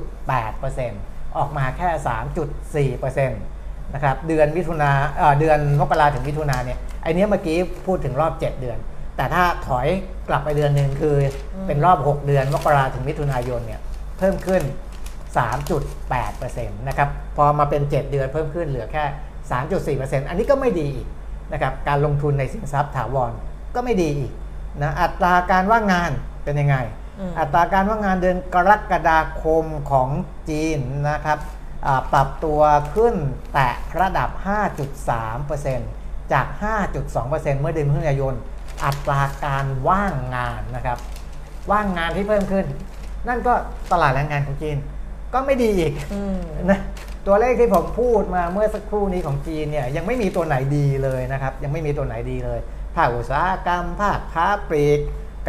[0.08, 8.78] 3.8%ออกมาแค่ 3.4%นะครับเดือนมิถุนาเอ่อเดือนมกราถึงมิถุนาเนี่ยไอเนี้ยเมื่อกี้พูดถึงรอบ 7 เดือน
[9.18, 9.88] แต่ถ้าถอย
[10.30, 11.16] กลับไปเดือนหนึ่งคือ
[11.54, 13.82] อเป็นรอบ 6 เดือนมกราถึงมิถุนายนเนี่ย
[14.18, 14.62] เพิ่มขึ้น
[15.40, 19.04] 3.8%นะครับพอมาเป็น 7 เดือนเพิ่มขึ้นเหลือแค่
[19.98, 21.08] 3.4%อันนี้ก็ไม่ดีอีก
[21.54, 23.32] นะครับการลงทุนในสินทรัพย์ถาวร
[23.76, 24.32] ก็ไม่ดีอีก
[24.82, 26.12] นะอัตราการว่างงาน
[26.44, 26.78] เป็นยังไง
[27.20, 30.10] อืมอัตราการว่างงานเดือนกรกฎาคมของ
[30.50, 31.40] จีนนะครับ
[31.86, 32.62] อ่าปรับตัว
[32.96, 33.16] ขึ้น
[33.54, 33.70] แตะ
[34.02, 34.30] ระดับ
[35.12, 36.48] 5.3%จาก
[37.04, 38.34] 5.2%เมื่อเดือนพฤศจิกายน
[38.84, 40.98] อัตราการว่างงานนะครับ
[41.72, 42.66] ว่างงานที่เพิ่มขึ้น
[43.28, 43.54] นั่นก็
[43.92, 44.78] ตลาดแรงงานของจีน
[45.34, 46.80] ก็ไม่ดีอีกอืมนะ
[47.28, 52.60] ตัวเลขที่ผมพูดมาเมื่อสักครู่นี้ของจีนเนี่ยยังไม่มีตัวไหนดีเลยนะครับ ยังไม่มีตัวไหนดีเลย
[52.96, 55.00] ภาคอุตสาหกรรม ภาคค้าปลีก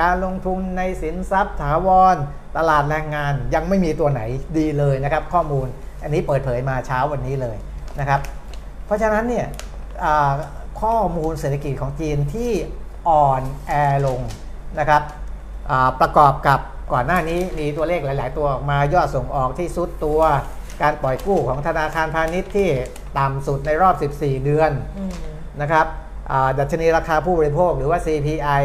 [0.00, 2.16] การลงทุนในสินทรัพย์ถาวร
[2.56, 4.20] ตลาดแรงงานยังไม่มีตัวไหน
[4.58, 5.66] ดีเลยนะครับ ข้อมูล
[6.02, 7.56] อันนี้เปิดเผยมาเช้าวันนี้เลย
[8.00, 8.20] นะครับ
[8.86, 9.46] เพราะฉะนั้นเนี่ย
[10.04, 10.32] อ่า
[10.82, 12.52] ข้อมูลเศรษฐกิจของจีนที่
[13.08, 13.72] อ่อนแอ
[14.06, 14.20] ลง
[14.78, 15.02] นะครับ
[15.70, 16.60] อ่าประกอบกับ
[16.92, 20.20] ก่อนหน้านี้มีตัวเลขหลาย ๆ ตัวออกมายอดส่งออกที่ซุดตัว
[20.82, 22.68] การปล่อยกู้ของธนาคารพาณิชย์ที่
[23.18, 25.12] ต่ำสุดในรอบ 14 เดือนอืม
[25.60, 26.05] นะครับอ่า
[26.58, 28.64] ดัชนีราคาผู้บริโภคหรือว่า CPI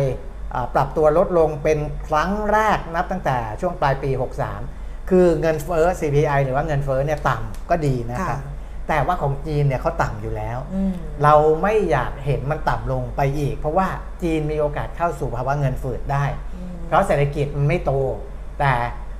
[0.53, 4.09] อ่าปรับตัวลดลงเป็นครั้งแรกนับตั้งแต่ช่วงปลายปี
[4.59, 10.91] 63 คือเงินเฟ้อ CPI หรือว่าเงินเฟ้อเนี่ยต่ำก็ดีนะครับค่ะแต่ว่าของจีนเนี่ยเขาต่ำอยู่แล้วอืม
[11.23, 13.87] เราไม่อยากเห็นมันต่ำลงไปอีก เพราะว่า
[14.23, 17.91] จีนมีโอกาสเข้าสู่ภาวะเงินฝืดได้อืมเพราะเศรษฐกิจมันไม่โต
[18.59, 18.73] แต่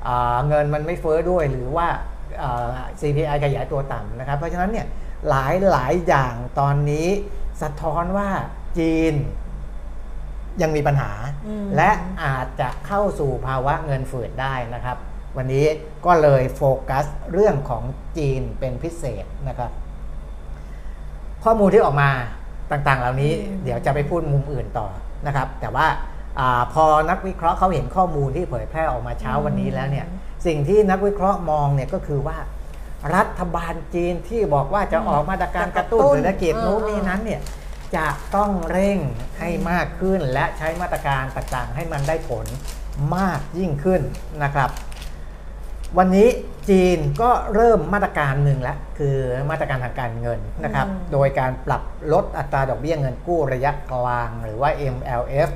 [0.07, 1.87] อ่าเงินมันไม่เฟ้อด้วยหรือว่า
[2.43, 4.87] อ่า CPI ขยายตัวต่ำนะครับ เพราะฉะนั้นเนี่ย
[5.29, 7.07] หลายหลายอย่างตอนนี้
[7.61, 8.29] สะท้อนว่า
[8.77, 9.13] จีน
[10.61, 11.11] ยังมีปัญหา
[11.47, 11.91] อืมและ
[12.23, 14.97] อาจจะเข้าสู่ภาวะเงินฝืดได้นะครับ
[15.37, 15.65] วันนี้
[16.05, 17.83] ก็เลยโฟกัสเรื่องของ
[18.17, 19.71] จีนเป็นพิเศษนะครับ
[21.43, 22.09] ข้อมูลที่ออกมา
[22.71, 24.87] ต่างๆ เหล่านี้อืมเดี๋ยวจะไปพูดมุมอื่นต่อ
[25.27, 25.87] นะครับ แต่ว่า
[26.39, 30.07] อาพอนักวิเคราะห์เขาเห็นข้อมูลที่เผยแพร่ออกมาเช้าวันนี้แล้วเนี่ย
[30.45, 32.37] สิ่งที่นักวิเคราะห์มองเนี่ยก็คือว่า
[33.15, 37.41] รัฐบาลจีนที่บอกว่าจะออกมาตรการกระตุ้นเศรษฐกิจเออโน้นนี่นั้นเนี่ย
[37.95, 38.99] จะต้องเร่ง
[39.39, 42.45] ให้มากขึ้นและใช้มาตรการต่างๆ ให้มันได้ผล
[43.15, 44.01] มากยิ่งขึ้น
[44.43, 44.69] นะครับ
[45.97, 46.27] วันนี้
[46.69, 49.15] จีนก็เริ่มมาตรการหนึ่งแล้วคือ
[49.51, 51.83] มาตรการทางการเงินนะครับอืมโดยการปรับ
[52.13, 55.49] ลดอัตราดอกเบี้ยเงินกู้ระยะกลางหรือว่า MLF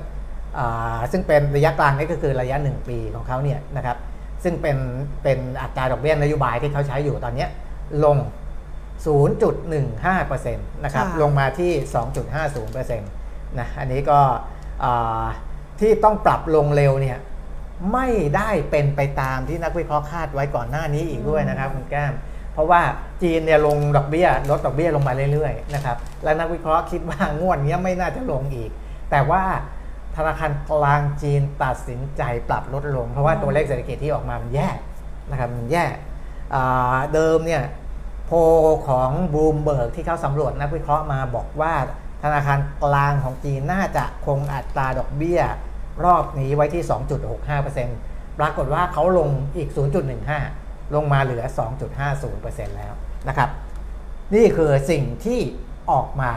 [0.58, 3.98] อ่าซึ่งเป็นระยะกลางนี่ก็คือระยะ 1 ปีของเขาเนี่ยนะครับ
[4.46, 4.78] ซึ่งเป็น
[5.24, 7.50] เป็นอัตราดอกเบี้ยนโยบายที่เขาใช้อยู่ตอนเนี้ย
[8.04, 8.18] ลง
[9.06, 11.72] 0.15%นะครับค่ะลงมาที่
[12.36, 14.20] 2.50%นะอันนี้ก็
[14.84, 15.26] อ่า
[15.80, 17.18] ที่ต้องปรับลงเร็วเนี่ย
[17.94, 22.14] ไม่ได้เป็นไปตามที่นักวิเคราะห์คาดไว้ก่อนหน้านี้อีกด้วยนะครับคุณแก้ม
[22.54, 22.82] เพราะว่า
[23.22, 28.70] จีนเนี่ยลงดอกเบี้ยลดดอกเบี้ยลงมาเรื่อยๆนะครับและนักวิเคราะห์คิดว่างวดเนี้ยไม่น่าจะลงอีก
[29.12, 29.44] แต่ว่า
[30.16, 34.70] ธนาคารกลางจีนตัดสินใจปรับลดลง เพราะว่าตัวเลขเศรษฐกิจที่ออกมามันแย่
[35.32, 35.86] นะครับมันแย่
[37.14, 37.64] เดิมเนี่ย
[38.26, 38.32] โพ
[38.88, 41.74] ของบูมเบิร์กที่เขาสำรวจนักวิเคราะห์มาบอกว่า
[42.24, 45.42] ธนาคารกลางของจีนน่าจะคงอัตราดอกเบี้ย
[46.06, 46.84] รอบนี้ไว้ที่
[47.62, 49.70] 2.65%ปรากฏว่าเขาลงอีก
[50.32, 51.44] 0.15 ลงมาเหลือ
[52.12, 52.94] 2.50%แล้ว
[53.28, 53.50] นะครับ
[54.36, 55.40] นี่คือสิ่งที่
[55.92, 56.32] ออกมา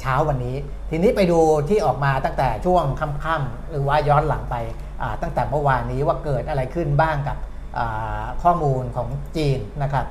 [0.00, 0.56] เช้าวันนี้
[0.90, 4.56] ทีนี้ไปดูที่ออกมาตั้งแต่ช่วงค่ำๆหรือว่าย้อนหลังไป
[5.02, 7.36] อ่าตั้งแต่เมื่อวานนี้ว่าเกิดอะไรขึ้นบ้างกับ
[7.78, 10.06] อ่าข้อมูลของจีนนะครับ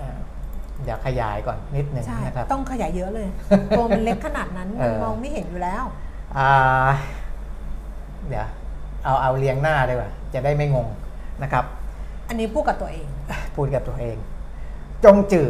[0.00, 0.18] อ่า
[0.82, 3.28] เดี๋ยวขยายก่อนนิดหนึ่งใช่นะครับต้องขยายเยอะเลย
[3.76, 5.84] ตัวมันเล็กขนาดนั้นเอมันอมองไม่เห็นอยู่แล้ว
[6.38, 6.50] อ่า
[8.28, 8.48] เดี๋ยว
[9.04, 10.88] เอาเอาเรียงหน้าดีกว่าจะได้ไม่งง
[11.42, 11.64] นะครับ
[12.28, 13.06] อันนี้พูดกับตัวเอง
[13.56, 14.16] พูดกับตัวเอง
[15.04, 15.48] จงจือ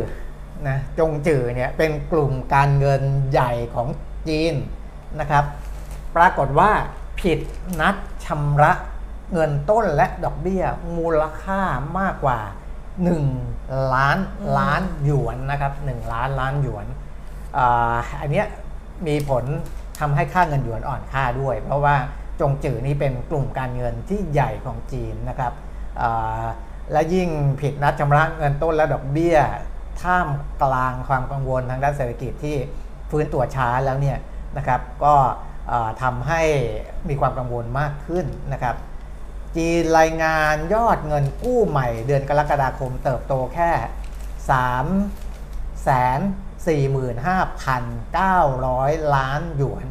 [0.68, 3.88] นะจงจือเนี่ยเป็นกลุ่มการเงินใหญ่ของ
[4.28, 4.54] จีน
[5.20, 5.44] นะครับ
[6.16, 6.70] ปรากฏว่า
[7.20, 7.38] ผิด
[7.80, 8.72] นัดชำระ
[9.32, 10.64] เงินต้นและดอกเบี้ย
[10.96, 11.60] มูลค่า
[11.98, 12.38] มากกว่า
[13.16, 14.18] 1 ล้าน
[14.58, 16.86] ล้านหยวนนะครับ1ล้านล้านหยวน
[17.56, 17.58] อ
[18.20, 18.44] อันนี้
[19.06, 19.44] มีผล
[20.00, 21.96] ทำให้ค่าเงินหยวนอ่อนค่าด้วย เพราะว่า
[22.40, 25.52] จงจือนี่เป็นกลุ่มการเงินที่ใหญ่ของจีนนะครับ
[26.92, 27.28] และยิ่ง
[27.60, 29.36] ผิดนัดชำระเงินต้นและดอกเบี้ย
[30.02, 30.28] ท่าม
[30.62, 32.56] กลางความกังวลทางด้านเศรษฐกิจที่
[33.10, 34.18] ฟื้นตัวช้าแล้วเนี่ย
[34.56, 35.14] นะครับ ก็
[36.02, 36.42] ทำให้
[37.08, 38.76] มีความกังวลมากขึ้นนะครับ
[39.56, 43.70] จีนรายงานยอดเงินกู้ใหม่เดือนกรกฎาคมเติบโตแค่
[44.50, 44.54] 3
[45.86, 46.66] 4 5 9
[47.64, 49.86] 0 0 ล้านหยวน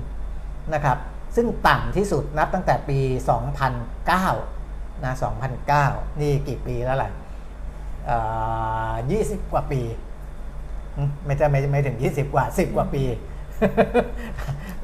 [0.74, 0.98] นะครับ
[1.36, 3.00] ซึ่งต่ำที่สุดนับตั้งแต่ปี
[4.22, 5.14] 2009นะ
[5.68, 7.12] 2009 นี่กี่ปีแล้วล่ะ
[8.06, 8.18] เอ่
[8.92, 9.82] อ20กว่าปี
[10.98, 13.04] หึไม่ใช่ไม่ไม่ถึง20กว่า10กว่าปี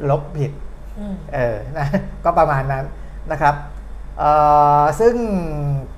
[0.09, 0.51] ลบผิด
[0.99, 1.87] อืมเออนะ
[2.23, 2.85] ก็ประมาณนั้น
[3.31, 3.55] นะครับ
[4.19, 4.31] เอ่
[4.81, 5.15] อซึ่ง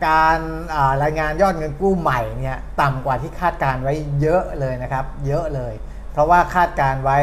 [0.07, 0.39] การ
[0.75, 5.73] อ่ารายงานยอดเงินกู้ใหม่เนี่ยต่ำกว่าที่คาดการไว้เยอะเลยนะครับ เยอะเลย
[6.11, 7.19] เพราะว่าคาดการไว้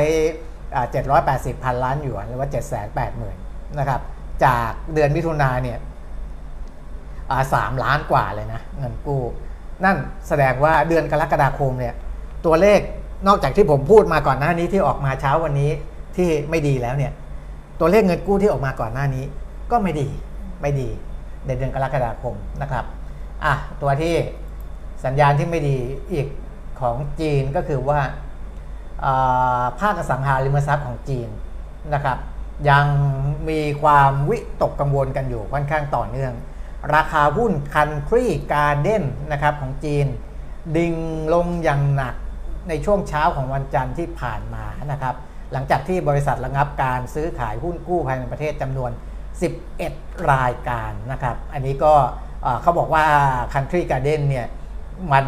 [0.74, 0.86] อ่า
[1.24, 2.48] 780 พันล้านหยวนหรือว่า
[3.12, 4.00] 780,000นะครับ
[4.44, 5.78] จากเดือนมิถุนาเนี่ย
[7.30, 9.22] อ่าสามล้านกว่าเลยนะเงินกู้
[9.84, 9.96] นั่น
[10.28, 11.94] แสดงว่าเดือนกรกฎาคมเนี่ย
[12.46, 12.80] ตัวเลข
[13.28, 15.70] นอกจากที่ผมพูดมาก่อนหน้านี้ที่ออกมาเช้าวันนี้
[16.16, 17.12] ที่ไม่ดีแล้วเนี่ย
[17.80, 19.24] ตัวเลขเงินกู้ที่ออกมาก่อนหน้านี้
[19.70, 20.08] ก็ไม่ดี
[20.62, 20.88] ไม่ดี
[21.46, 22.84] ในเดือนกรกฎาคมนะครับ
[23.44, 24.14] อะตัวที่
[25.04, 25.76] สัญญาณที่ไม่ดี
[26.12, 26.26] อีก
[26.80, 28.00] ของจีนก็คือว่า
[29.80, 31.28] ภาคอสังหาริมทรัพย์ของจีน
[31.94, 32.18] นะครับ
[32.70, 32.86] ยัง
[33.48, 36.32] มีความวิตกกังวลกันอยู่ค่อนข้างต่อเนื่อง
[36.94, 40.06] ราคาหุ้น Country Garden นะครับของจีน
[40.76, 40.94] ดิ่ง
[41.34, 42.14] ลงอย่างหนัก
[42.68, 45.14] ในช่วงเช้าของวันจันทร์ที่ผ่านมานะครับ
[45.52, 48.90] หลังจากที่บริษัทระงับการซื้อขายหุ้นกู้ภายในประเทศจำนวน
[49.60, 51.94] 11 รายการนะครับ อันนี้ก็
[52.42, 53.04] เอ่อเขาบอกว่า
[53.54, 54.46] Country Garden เนี่ย
[55.12, 55.26] มัน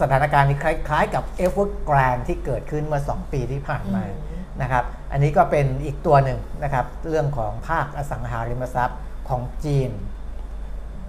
[0.00, 9.90] สถานการณ์นี้คล้าย ๆ กับ Evergrande ที่เกิดขึ้นเมื่อ 2 ปีที่ผ่านมาอืมนะครับ อันนี้ก็เป็นอีกตัวหนึ่งนะครับ เรื่องของภาคอสังหาริมทรัพย์ของจีน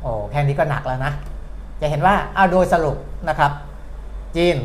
[0.02, 1.14] โอ้แค่นี้ก็หนักแล้วนะ
[1.82, 2.98] จะเห็นว่าเอาโดยสรุป
[3.30, 3.52] นะครับ
[4.36, 4.58] จีน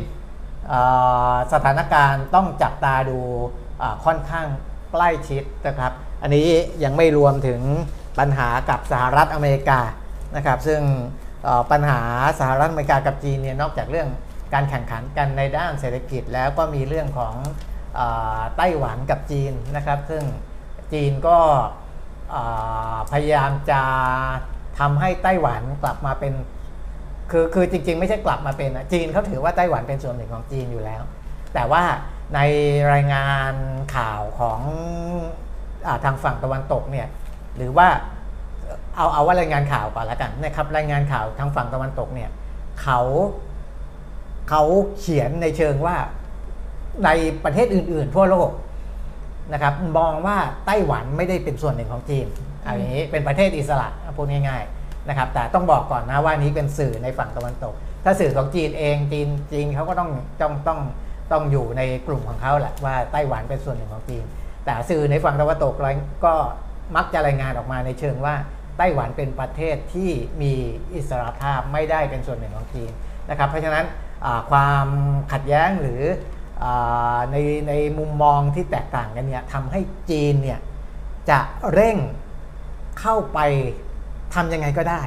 [1.53, 3.19] สถานการณ์ต้องจับตาดู
[4.05, 4.47] ค่อนข้าง
[4.91, 6.47] ใกล้ชิดนะครับ อันนี้
[6.83, 7.61] ยังไม่รวมถึง
[8.19, 9.79] ปัญหากับสหรัฐอเมริกา
[10.35, 10.81] นะครับ ซึ่ง
[11.71, 12.01] ปัญหา
[12.39, 14.09] สหรัฐอเมริกากับจีนเนี่ยนอกจากเรื่อง
[14.53, 17.35] การแข่งขันกันในด้านเศรษฐกิจแล้วก็มีเรื่องของ
[17.99, 18.01] อ
[18.57, 20.23] ไต้หวันกับจีนนะครับ ซึ่ง
[20.93, 21.37] จีนก็
[23.11, 23.81] พยายามจะ
[24.79, 26.33] ทำให้ไต้หวันกลับมาเป็น
[27.31, 31.01] คือคือจริง ๆ ไม่ใช่กลับมาเป็นจีนเขาถือว่าไต้หวันเป็นส่วนหนึ่งของจีนอยู่แล้ว
[31.53, 31.83] แต่ว่า
[32.35, 32.39] ใน
[32.93, 33.53] รายงาน
[33.95, 34.59] ข่าวของ
[35.87, 37.07] อาทางฝั่งตะวันตกเนี่ย
[37.57, 37.87] หรือว่า
[38.95, 42.29] เอาเอาว่ารายงานข่าวก่อนล้วกันนะครับรายงานข่าวทางฝั่งตะวันตกเนี่ย
[42.81, 42.99] เขา
[44.49, 44.63] เขา
[44.99, 45.95] เขียนในเชิงว่า
[47.05, 47.09] ใน
[47.43, 48.49] ประเทศอื่น ๆ ทั่วโลก
[49.53, 52.27] นะครับมองว่าไต้หวันไม่ได้เป็นส่วนหนึ่งของจีน
[52.67, 57.73] อันนี้เป็นประเทศอิสระพูดง่ายๆนะครับ แต่ต้องบอกก่อนนะว่านี้เป็นสื่อในฝั่งตะวันตก
[58.03, 60.79] ถ้าสื่อของจีนเองจีนจีนเขาก็ต้องต้องต้อง
[61.31, 64.23] ต้องอยู่ในกลุ่มของเขาแหละว่าไต้หวันเป็นส่วนหนึ่งของจีน
[64.65, 65.73] แต่สื่อในฝั่งตะวันตก
[66.25, 66.33] ก็
[66.95, 68.35] มักจะรายงานออกมาในเชิงว่า
[68.77, 70.53] ไต้หวันเป็นประเทศที่มี
[70.93, 72.91] อิสระภาพไม่ได้เป็นส่วนหนึ่งของจีน
[73.29, 73.85] นะครับ เพราะฉะนั้น
[74.51, 74.87] ความ
[75.33, 76.01] ขัดแย้งหรือ
[77.31, 80.59] ในในมุมมองที่แตกต่างกันเนี่ยทำให้จีนเนี่ย
[81.29, 81.39] จะ
[81.73, 81.97] เร่ง
[82.99, 83.39] เข้าไป
[84.35, 85.01] ทำยังไงก็ได้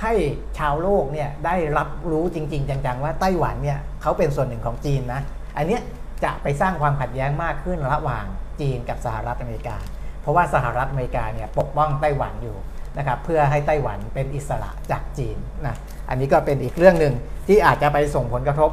[0.00, 0.12] ให้
[0.58, 5.20] ชาวโลกเนี่ยได้รับรู้จริง ๆ จังๆ ว่าไต้หวันเนี่ยเขาเป็นส่วนหนึ่งของจีนนะ
[5.56, 5.82] อันเนี้ย
[6.24, 8.24] จะไปสร้างความขัดแย้งมากขึ้นระหว่าง
[8.60, 9.76] จีนกับสหรัฐอเมริกา
[10.20, 12.56] เพราะว่าสหรัฐอเมริกาเนี่ยปกป้องไต้หวันอยู่
[12.98, 15.76] นะครับเพื่อให้ไต้หวันเป็นอิสระจากจีนนะ
[16.08, 17.14] อันนี้ก็เป็นอีกเรื่องหนึ่ง
[17.48, 18.70] ที่อาจจะไปส่งผลกระทบ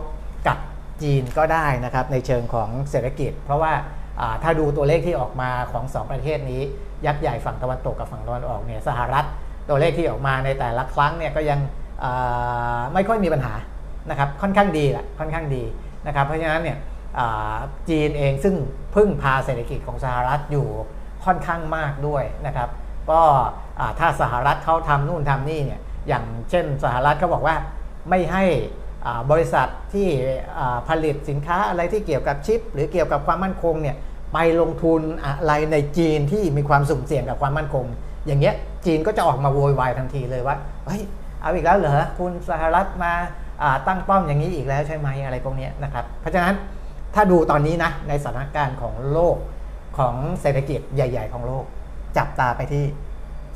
[0.48, 0.58] กับ
[1.04, 3.74] จีนก็ได้นะครับในเชิงของเศรษฐกิจ เพราะว่า
[4.44, 6.62] ถ้าดูตัวเลขที่ออกมาของ 2 ประเทศนี้
[7.06, 9.26] ยักษ์ใหญ่ฝั่งตะวันตกกับฝั่งตะวันออกเนี่ยสหรัฐ
[9.70, 11.60] ตัวเลขที่ออกมาในแต่ละครั้งเนี่ยก็ยัง
[12.94, 13.54] ไม่ค่อยมีปัญหา
[14.10, 15.64] นะครับค่อนข้างดีแหละค่อนข้างดี
[16.08, 16.78] นะครับเพราะฉะนั้นเนี่ย
[17.90, 18.56] จีนเองซึ่ง
[18.96, 20.68] พึ่งพาเศรษฐกิจของสหรัฐอยู่
[21.26, 22.70] ค่อนข้างมากด้วยนะครับ
[23.12, 23.22] ก็
[24.00, 27.56] ถ้าสหรัฐเขาทำนู่นทำนี่เนี่ยอย่างเช่นสหรัฐเขาบอกว่า
[28.10, 28.44] ไม่ให้
[29.32, 30.08] บริษัทที่
[30.90, 33.96] ผลิตสินค้าอะไรที่เกี่ยวกับชิป หรือเกี่ยวกับความมั่นคงเนี่ย
[34.34, 37.86] ไปลงทุนอะไรในจีนที่มีความสุ่มเสี่ยงกับความมั่นคง
[38.26, 41.02] อย่างเงี้ยจีนก็จะออกมาโวยวายทันทีเลยว่าเฮ้ย
[41.42, 43.14] เอาอีกแล้วเหรอคุณสหรัฐมา
[43.88, 46.56] ตั้งป้อมอย่างนี้อีกแล้วใช่ไหมอะไรพวกนี้นะครับ เพราะฉะนั้น
[47.16, 49.38] ถ้าดูตอนนี้นะในสถานการณ์ของโลก
[49.98, 51.66] ของเศรษฐกิจใหญ่ ๆ ของโลก
[52.18, 52.84] จับตาไปที่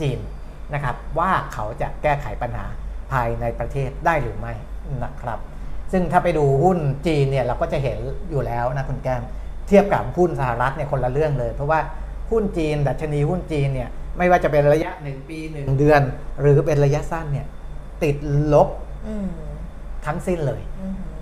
[0.02, 0.20] จีน
[0.74, 2.66] นะครับ ว่าเขาจะแก้ไขปัญหา
[3.12, 4.54] ภายในประเทศได้หรือไม่
[5.04, 5.40] นะครับ
[5.92, 9.24] ซึ่งถ้าไปดูหุ้นจีนเนี่ยเราก็จะเห็นอยู่แล้วนะคุณแก้ม
[9.72, 11.80] ทียบกับหุ้นสหรัฐเนี่ยคนละเรื่องเลย เพราะว่า
[12.32, 16.02] หุ้นจีน ดัชนีหุ้นจีนเนี่ยไม่ว่าจะเป็นระยะ 1 ปี 1 เดือน
[16.42, 17.48] หรือเป็นระยะสั้นเนี่ย
[18.04, 18.16] ติด
[18.54, 18.68] ลบ
[20.06, 20.62] ทั้งสิ้นเลย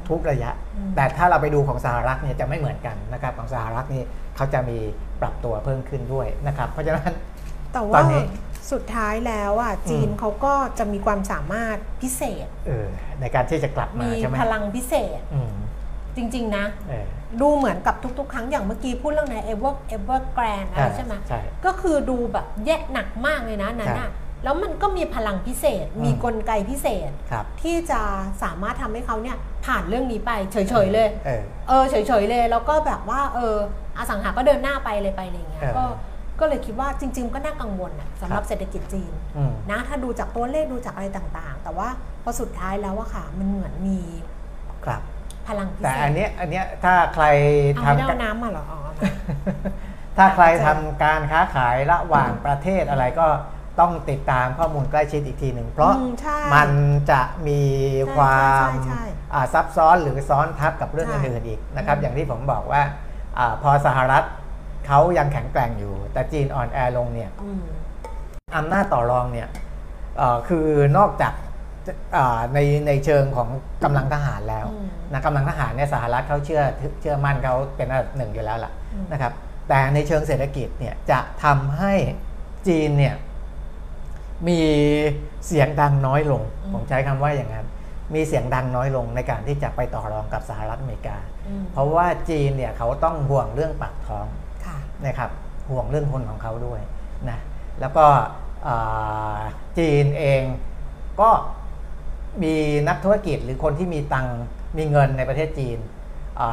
[0.10, 0.52] ทุกระยะ
[0.96, 4.04] แต่ถ้าเราไปดูของสหรัฐเนี่ยจะไม่เหมือนกันนะครับของสหรัฐนี่
[4.36, 4.78] เขาจะมี
[5.22, 7.14] ปรับตัวเพิ่มขึ้นด้วยนะครับ เพราะฉะนั้น
[7.74, 8.02] แต่ว่า
[8.72, 12.48] สุดท้ายแล้วอะจีนเขาก็จะมีความสามารถพิเศษ
[13.22, 15.22] ในการที่จะกลับมาใช่ไหมมีพลังพิเศษ
[16.18, 16.66] จริง ๆ นะ
[17.42, 21.14] ดูเหมือนกับทุกๆ ครั้งอย่างเมื่อกี้พูดเรื่องใน Ever Evergrande อะไรใช่ไหม
[21.66, 24.10] ก็คือดูแบบแย่หนักมากเลยนะนั่นน่ะ
[24.44, 27.12] แล้วมันก็มีพลังพิเศษ มีกลไกพิเศษ
[27.62, 28.02] ที่จะ
[28.44, 31.10] สามารถทำให้เขาเนี่ยผ่านเรื่องนี้ไปเฉยๆเลย
[31.68, 33.56] เออเฉยๆเลย แล้วก็แบบว่าเออ
[33.98, 35.86] อสังหาก็เดินหน้าไปเลยไปอะไรเงี้ยก็
[36.40, 39.12] ก็เลยคิดว่าจริง ๆ ก็น่ากังวลนะสำหรับเศรษฐกิจจีน
[39.72, 41.88] นะถ้าดูจากตัวเลขดูจากอะไรต่างๆ แต่ว่า
[42.24, 44.00] พอสุดท้ายแล้วอะค่ะมันเหมือนมี
[44.86, 45.02] ครับ
[45.50, 47.26] พลังพิเศษแต่อันนี้อันนี้ถ้าใคร
[47.84, 48.66] ทำเอาน้ำมาหรอ
[50.18, 53.28] ถ้าใครทำการค้าขายระหว่างประเทศอะไรก็
[53.80, 55.94] ต้องติดตามข้อมูลใกล้ชิดอีกทีหนึ่ง เพราะ
[56.54, 56.70] มัน
[57.12, 57.62] จะมี
[58.16, 58.70] ความ
[59.54, 62.82] ซับซ้อนหรือซ้อนทับกับเรื่องอื่นๆอีกนะครับ อย่างที่ผมบอกว่า
[63.64, 64.24] พอสหรัฐ
[64.88, 67.30] เขายังแข็งแกร่งอยู่ แต่จีนอ่อนแอลงเนี่ย
[68.58, 69.48] อำนาจต่อรองเนี่ย
[70.50, 71.34] คือนอกจาก
[72.54, 73.50] ในในเชิงของ
[73.84, 74.66] กำลังทหารแล้ว
[75.12, 76.64] นะกำลังทหารเนี่ยสหรัฐเขาเชื่อ
[77.02, 78.72] เชื่อมั่นเขาเป็นอันดับหนึ่งอยู่แล้วล่ะ
[79.12, 79.34] นะครับ
[79.70, 81.94] แต่ในเชิงเศรษฐกิจเนี่ยจะทำให้
[82.68, 83.16] จีนเนี่ย
[84.48, 84.60] มี
[85.48, 86.42] เสียงดังน้อยลง
[86.74, 87.68] ผมใช้คำว่าอย่างนั้น
[88.16, 91.18] มีเสียงดังน้อยลงในการที่จะไปต่อรองกับสหรัฐอเมริกา
[91.72, 94.28] เพราะว่าจีนเนี่ยเขาต้องห่วงเรื่องปากท้อง
[95.06, 95.32] นะครับ
[95.72, 96.82] ห่วงเรื่องคนของเขาด้วย
[97.30, 97.40] นะ
[97.80, 98.06] แล้วก็
[99.78, 100.42] จีนเอง
[101.22, 101.30] ก็
[102.44, 102.54] มี
[102.88, 104.28] นักธุรกิจหรือคนที่มีตัง
[104.78, 105.78] มีเงินในประเทศจีน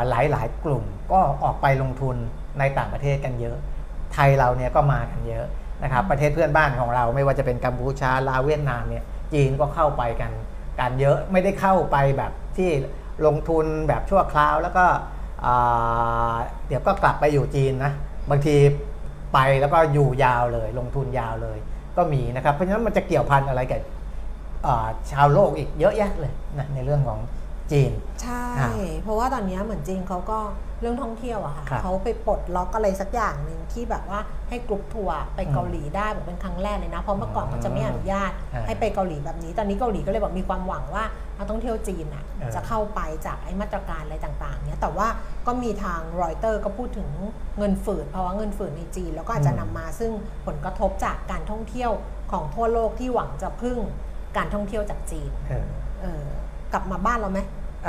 [0.08, 2.16] หลายหลายกลุ่มก็ออกไปลงทุน
[2.58, 3.56] ในต่างประเทศกันเยอะ
[4.12, 5.46] ไทยเราเนี่ยก็มากันเยอะ
[5.82, 10.32] นะครับประเทศเพื่อนบ้านของเราไม่ว่าจะเป็นกัมพูชาลาวเวียดนามเนี่ยจีนก็เข้าไปกัน
[10.80, 12.70] กันเยอะไม่ได้เข้าไปแบบที่
[13.26, 14.84] ลงทุนแบบชั่วคราวแล้วก็
[16.68, 17.92] เดี๋ยวก็กลับไปอยู่จีนนะ
[18.30, 18.56] บางที
[19.34, 21.58] ไปแล้วก็อยู่ยาวเลย ลงทุนยาวเลย
[21.96, 23.80] ก็มีนะครับเพราะฉะนั้นมันจะเกี่ยวพันอะไรกับ
[25.10, 27.18] ชาวโลกอีกเยอะแยะเลยนะในเรื่องของ
[27.72, 27.92] จีน
[28.22, 28.44] ใช่
[29.02, 30.38] เพราะว่าตอนนี้เหมือนจีนเขาก็
[30.80, 38.32] เรื่องท่องเที่ยวอะค่ะเขาไปปลดล็อกอะไรสักอย่างหนึ่งที่แบบว่าให้กลุ่มทัวร์ไปเกาหลีได้แบบเป็นครั้งแรกเลยนะ เพราะเมื่อก่อนเขาจะไม่อนุญาต
[38.66, 41.04] ให้ไปเกาหลีแบบนี้ ตอนนี้เกาหลีก็เลยบอกมีความหวังว่า
[41.36, 45.08] นักท่องเที่ยวจีนอะจะเข้าไปจากไอ้มาตรการอะไรต่างๆเนี้ยแต่ว่า
[45.46, 47.08] ก็มีทางรอยเตอร์ก็พูดถึง
[47.58, 50.12] เงินฝืนเพราะว่าเงินฝืนในจีน แล้วก็อาจจะนำมาซึ่ง
[50.46, 51.92] ผลกระทบจากการท่องเที่ยว
[52.32, 53.78] ของทั่วโลกที่หวังจะพึ่ง
[54.36, 55.30] การท่องเที่ยวจากจีน
[56.72, 57.40] กลับมาบ้านเราไหม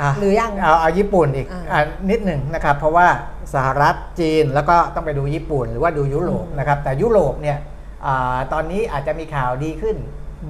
[0.06, 1.80] ะหรือยังเอาเอาญี่ปุ่นอีกอ่าอะ
[2.10, 3.06] นิดหนึ่งนะครับ เพราะว่า
[3.54, 7.58] สหรัฐจีนแล้วก็ต้องไปดูญี่ปุ่น หรือว่าดูยุโรปอืมนะครับแต่ยุโรปเนี่ย
[8.06, 9.96] อาตอนนี้อาจจะมีข่าวดีขึ้น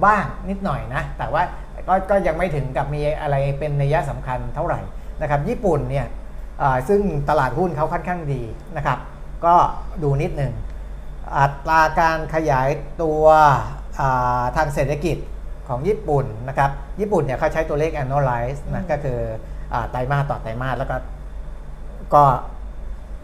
[0.05, 1.43] บ้างนิดหน่อยนะ แต่ว่า
[1.87, 4.79] ก็ก็ยังไม่ถึงกับมีอะไรเป็นนัยสำคัญเท่าไหร่
[5.21, 6.05] นะครับญี่ปุ่นเนี่ย
[6.61, 8.41] อ่าซึ่งตลาดหุ้นเขาค่อนข้างดี
[8.77, 8.97] นะครับ
[9.45, 9.55] ก็
[10.03, 10.53] ดูนิดหนึ่ง
[11.37, 12.69] อัตราการขยาย
[13.01, 13.23] ตัว
[13.99, 15.17] อ่าทางเศรษฐกิจ
[15.69, 19.19] ของญี่ปุ่นนะครับญี่ปุ่นเนี่ยเขาใช้ตัวเลข annualize นะอืมก็คือ
[19.73, 20.95] อาไตรมาสต่อไตรมาสแล้วก็
[22.13, 22.23] ก็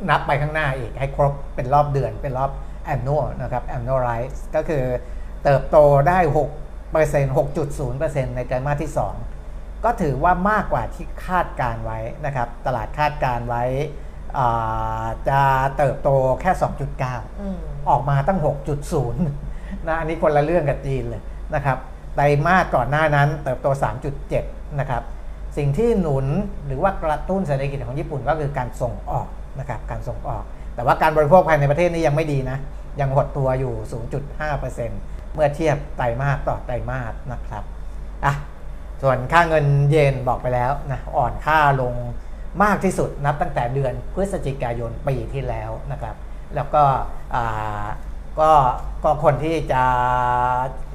[0.09, 2.51] นับไปข้างหน้าอีกให้ครบเป็นรอบเดือนเป็นรอบ
[2.93, 4.83] annual นะครับ annualize ก็คือ
[5.43, 5.77] เติบโต
[6.07, 8.91] ได้6% 6.0%ในไตรมาสที่
[9.37, 13.63] 2 ก็ถือว่ามากกว่าที่คาดการไว้นะครับ ตลาดคาดการไว้
[14.37, 15.39] อ่าจะ
[15.77, 16.09] เติบโต
[16.41, 16.51] แค่
[17.01, 17.57] 2.9อืม
[17.89, 18.39] ออกมาตั้ง
[18.73, 19.11] 6.0
[19.87, 21.21] นะอันนี้คนละเรื่องกับจีนเลย
[21.55, 21.77] นะครับ
[22.15, 23.67] ไตรมาสก่อนหน้านั้นเติบโต
[24.23, 25.03] 3.7 นะครับ
[25.57, 26.25] สิ่งที่หนุน
[26.65, 29.27] หรือว่ากระตุ้นเศรษฐกิจของญี่ปุ่นก็คือการส่งออก
[29.59, 30.43] นะครับ การส่งออก
[30.75, 32.57] แต่ว่าการบริโภคภายในประเทศนี้ยังไม่ดีนะ
[32.99, 33.73] ยังหดตัวอยู่
[34.33, 37.63] 0.5%เมื่อเทียบไตรมาสต่อไตรมาสนะครับ
[38.25, 38.33] อะ
[39.01, 41.93] ส่วนค่าเงินเยนบอกไปแล้วนะอ่อนค่าลง
[42.63, 46.15] มากที่สุดนับตั้งแต่เดือนพฤศจิกายนปีที่แล้วนะครับ
[46.55, 46.83] แล้วก็
[47.35, 47.85] อ่า
[48.39, 48.51] ก็
[49.03, 49.83] ก็คนที่จะ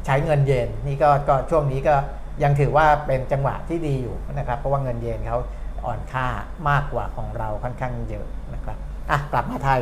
[0.07, 1.95] ใช้เงินเยนนี่ก็ก็ช่วงนี้ก็
[2.43, 5.39] ยังถือว่าเป็นจังหวะที่ดีอยู่นะครับ เพราะว่าเงินเยนเขา
[5.85, 6.27] อ่อนค่า
[6.69, 8.77] มากกว่าของเราค่อนข้างเยอะนะครับ
[9.11, 9.81] อะกลับมาไทย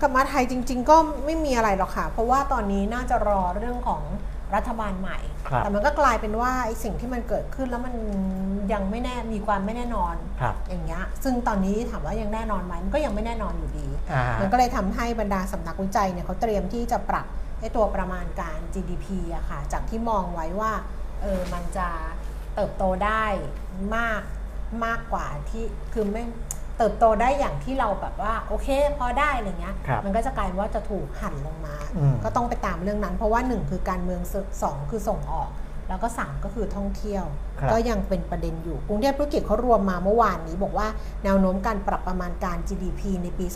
[0.00, 4.02] กลับมาไทยจริง ๆ ก็ไม่มีอะไรหรอกค่ะ เพราะว่าตอนนี้น่าจะรอเรื่องของ
[4.56, 5.18] รัฐบาลใหม่
[5.48, 7.94] ครับแต่มันก็กลายเป็นว่าไอ้สิ่งที่มันเกิดขึ้นแล้วมัน
[8.72, 17.26] ยังไม่แน่มีความไม่แน่นอนครับอย่างเงี้ยซึ่งตอนนี้ถามว่ายังแน่นอนไหมมันก็ยังไม่แน่นอนอยู่ดีอ่ามันก็เลยทำให้บรรดาสำนักวิจัยเนี่ยเขาเตรียมที่จะปรับ
[17.60, 19.06] ไอ้ตัวประมาณการ GDP
[19.36, 20.72] อะค่ะ จากที่มองไว้ว่า
[21.22, 21.88] เออมันจะ
[22.54, 23.24] เติบโตได้
[23.96, 24.22] มาก
[24.84, 26.24] มากกว่าที่คือไม่
[26.78, 34.20] เติบโตได้อย่างที่เราแบบว่าโอเคพอได้อะไรเงี้ยครับมันก็จะกลายเป็นว่าจะถูกหั่นลงมาอืมก็ต้องไปตามเรื่องนั้น เพราะว่าหนึ่งคือการเมือง
[34.62, 35.50] สองคือส่งออก
[35.88, 37.24] แล้วก็สามก็คือท่องเที่ยว
[37.58, 40.88] ครับก็ยังเป็นประเด็นอยู่กรุงเทพธุรกิจเขารวมมาเมื่อวานนี้ บอกว่า
[41.24, 43.46] แนวโน้มการปรับประมาณการ GDP ในปี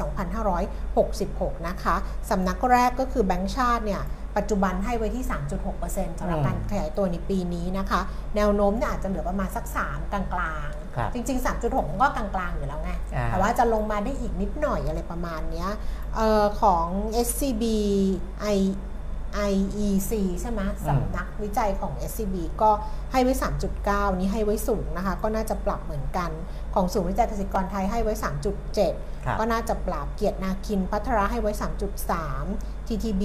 [0.78, 1.97] 2566 นะคะ
[2.30, 4.03] สำนักแรกก็คือแบงก์ชาติเนี่ย
[4.37, 5.24] ปัจจุบันให้ไว้ที่
[5.72, 8.01] 3.6%สำหรับอืมการขยายตัวในปีนี้นะคะ
[8.37, 15.70] แนวโน้มเนี่ยอาจจะเหลือประมาณสัก 3 กลางครับๆจริง ๆ 3.6มันก็กลางๆ อยู่แล้วไงอ่าแต่ว่าจะลงมาได้อีกนิดหน่อยอะไรประมาณเนี้ย
[16.16, 16.87] เออของ
[17.26, 17.64] SCB
[18.57, 18.59] I
[19.51, 22.70] IEC ใช่ไหมสำนักวิจัยของ SCB ก็
[23.12, 23.35] ให้ไว้
[23.76, 26.30] 3.9 นี้ให้ไว้สูงนะคะ ก็น่าจะปรับเหมือนกัน
[26.74, 28.14] ของศูนย์วิจัยกสิกรไทยให้ไว้
[28.70, 31.53] 3.7ครับก็น่าจะปรับเกียรตินาคินพัทระให้ไว้
[32.20, 33.24] 3.3 TTB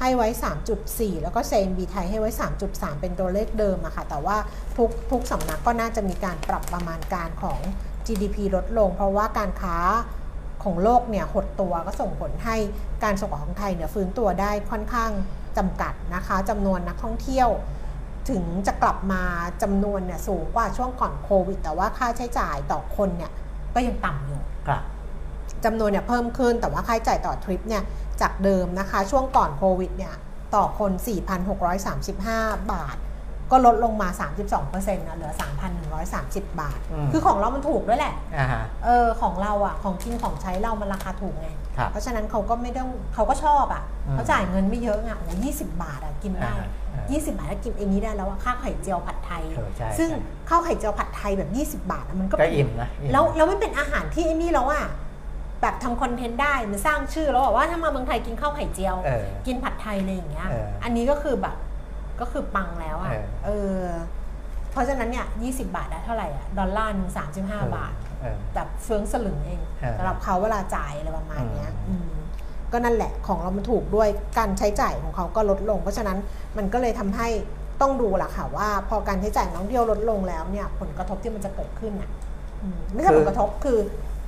[0.00, 0.28] ให้ไว้
[0.74, 2.30] 3.4 แล้วก็ CNB ไทยให้ไว้
[2.66, 4.36] 3.3 เป็นตัวเลขเดิมอะค่ะ แต่ว่า
[4.76, 7.58] ทุกทุกสำนักก็น่าจะมีการปรับประมาณการของ
[8.06, 9.76] GDP ลดลง เพราะว่าการค้า
[10.64, 12.56] ของโลกเนี่ยหดตัวก็ส่งผลให้
[13.04, 15.10] การส่งออกของไทยเนี่ยฟื้นตัวได้ค่อนข้าง
[15.58, 17.48] จำกัดนะคะจำนวนนักท่องเที่ยว
[18.30, 19.22] ถึงจะกลับมา
[19.62, 23.32] จำนวนเนี่ยสูงกว่าช่วงก่อนโควิด แต่ว่าค่าใช้จ่ายต่อคนเนี่ย
[23.74, 24.82] ก็ยังต่ำอยู่ครับ
[25.64, 27.82] จำนวนเนี่ยเพิ่มขึ้นแต่ว่าค่าใช้จ่ายต่อทริปเนี่ย
[28.20, 30.14] จากเดิมนะคะช่วงก่อนโควิดเนี่ย
[30.54, 30.92] ต่อคน
[31.62, 32.96] 4,635 บาท
[33.52, 34.08] ก็ลดลงมา
[34.52, 35.32] 32%นะเหลือ
[35.92, 54.84] 3,130 บาทอืมคือของเรามันถูกด้วยแหละอ่าฮะเออของเราอะของกินของใช้เรามันราคาถูกไงครับเพราะฉะนั้นเขาก็ไม่ต้องเขาก็ชอบอะอืมเขาจ่ายเงินไม่เยอะอะโอ้ยี่สิบบาทอะกินได้อ่าอ่ายี่สิบบาทแล้วกินไอ้นี้ได้แล้วอะข้าวไข่เจียวผัดไทยเออใช่ซึ่งใช่ข้าวไข่เจียวผัดไทยแบบ 20 บาทอะมันก็ก็เป็นอิ่มนะอิ่มแล้วแล้วมันเป็นอาหารที่ไอ้นี่แล้วอะ
[55.62, 61.54] แบบทำคอนเทนต์ได้มันสร้างชื่อแล้วอะว่าถ้ามาเมืองไทยกินข้าวไข่เจียวเออกินผัดไทยอะไรอย่างเงี้ยเอออัอันนี้ก็คือแบบ
[62.20, 63.50] ก็คือปังแล้วอะเออเอ
[63.80, 63.84] อ
[64.70, 72.22] เพราะฉะนั้นเนี่ย20บาทได้เท่าไหร่อะดอลลาร์หนึ่งสามสิบห้าบาทเออแบบเฟืองสลึงเองเออสำหรับเขาเวลาจ่ายอะไรประมาณเนี้ยอืมอืม
[72.72, 74.08] ก็นั่นแหละของเรามันถูกด้วย
[74.38, 76.18] การใช้จ่ายของเขาก็ลดลง เพราะฉะนั้น
[76.56, 77.28] มันก็เลยทำให้
[77.80, 82.10] ต้องดูล่ะค่ะว่า พอการใช้จ่ายของนักท่องเที่ยวลดลงแล้วเนี่ย ผลกระทบที่มันจะเกิดขึ้นอะ
[82.62, 83.78] อืมไม่ใช่คือผลกระทบคือ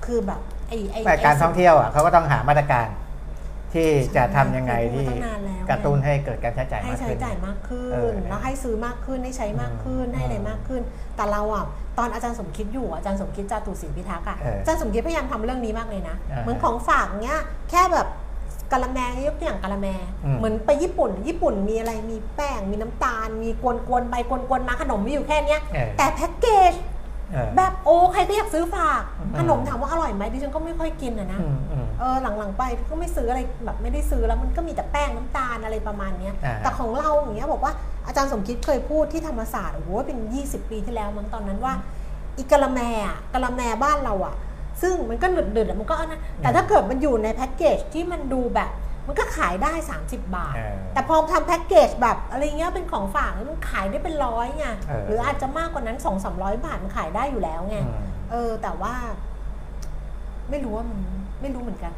[0.05, 2.87] คือแบบไอ้ไอ้แต่การไท่องเที่ยวอะเขาก็ต้องหามาตรการ
[3.75, 10.83] ที่จะทำยังไงใช่ที่พูดมาตั้งนานแล้วกระตุ้นให้เกิดการใช้จ่ายให้มากใช้ขึ้นจ่ายมากขึ้เอนอแล้วให้ซื้อมากขึ้นให้ใช้มากขึ้นอืมให้อะไรมากขึ้น
[11.17, 11.65] แต่เราอะ
[11.99, 17.39] ตอนอาจารย์สมคิดอยู่อาจารย์สมคิดจาตุศรีพิทักษ์อะเอออาจารย์สมคิดพยายามทำเรื่องนี้มากเลยนะอ่าเหมือนของฝากเนี้ย
[17.71, 18.09] แค่แบบ
[18.73, 19.87] กะละแมยกตัวอย่างกะละแม
[20.25, 26.94] อืมเหมือนไปญี่ปุ่น ญี่ปุ่นมีอะไรมีแป้งมีน้ำตาล มีกวนกวนๆไปกวนกวนๆมาขนมมีอยู่แค่เนี้ยเออแต่แพ็กเกจเออ
[27.57, 37.73] แบบโอ้ใครก็อยากซื้อฝากอืมขนมถามว่าอร่อยไหมดิฉันก็ไม่ค่อยกินอะนะอืมอืมเออหลังๆไปก็ไม่ซื้ออะไรแบบไม่ได้ซื้อแล้วมันก็มีแต่แป้งน้ำตาลอะไรประมาณเนี้ยอ่าแต่ของเราอย่างเงี้ยบอกว่า
[38.07, 41.75] อาจารย์สมคิดเคยพูดที่ธรรมศาสตร์โอ้โหเป็น 20 ปีที่แล้วมั้งตอนนั้นว่า
[42.39, 44.35] อีกะละแมอะกะละแมบ้านเราอะ
[44.83, 48.71] ซึ่งมันก็หนึดๆอะมันก็เอานะแต่ถ้าเกิดมันอยู่ในแพ็กเกจที่มันดูแบบ
[49.07, 58.95] มันก็ขายได้ 30 บาทเออแต่พอทำแพ็กเกจแบบอะไรเงี้ยเป็นของฝากมันขายได้เป็นร้อยไงเออหรืออาจจะมากกว่านั้น 2 3 0 0 บาทมันขายได้อยู่แล้วไงอืมเออแต่ว่า
[60.51, 60.99] ไม่รู้ว่ามัน
[61.41, 61.93] ไม่รู้เหมือนกัน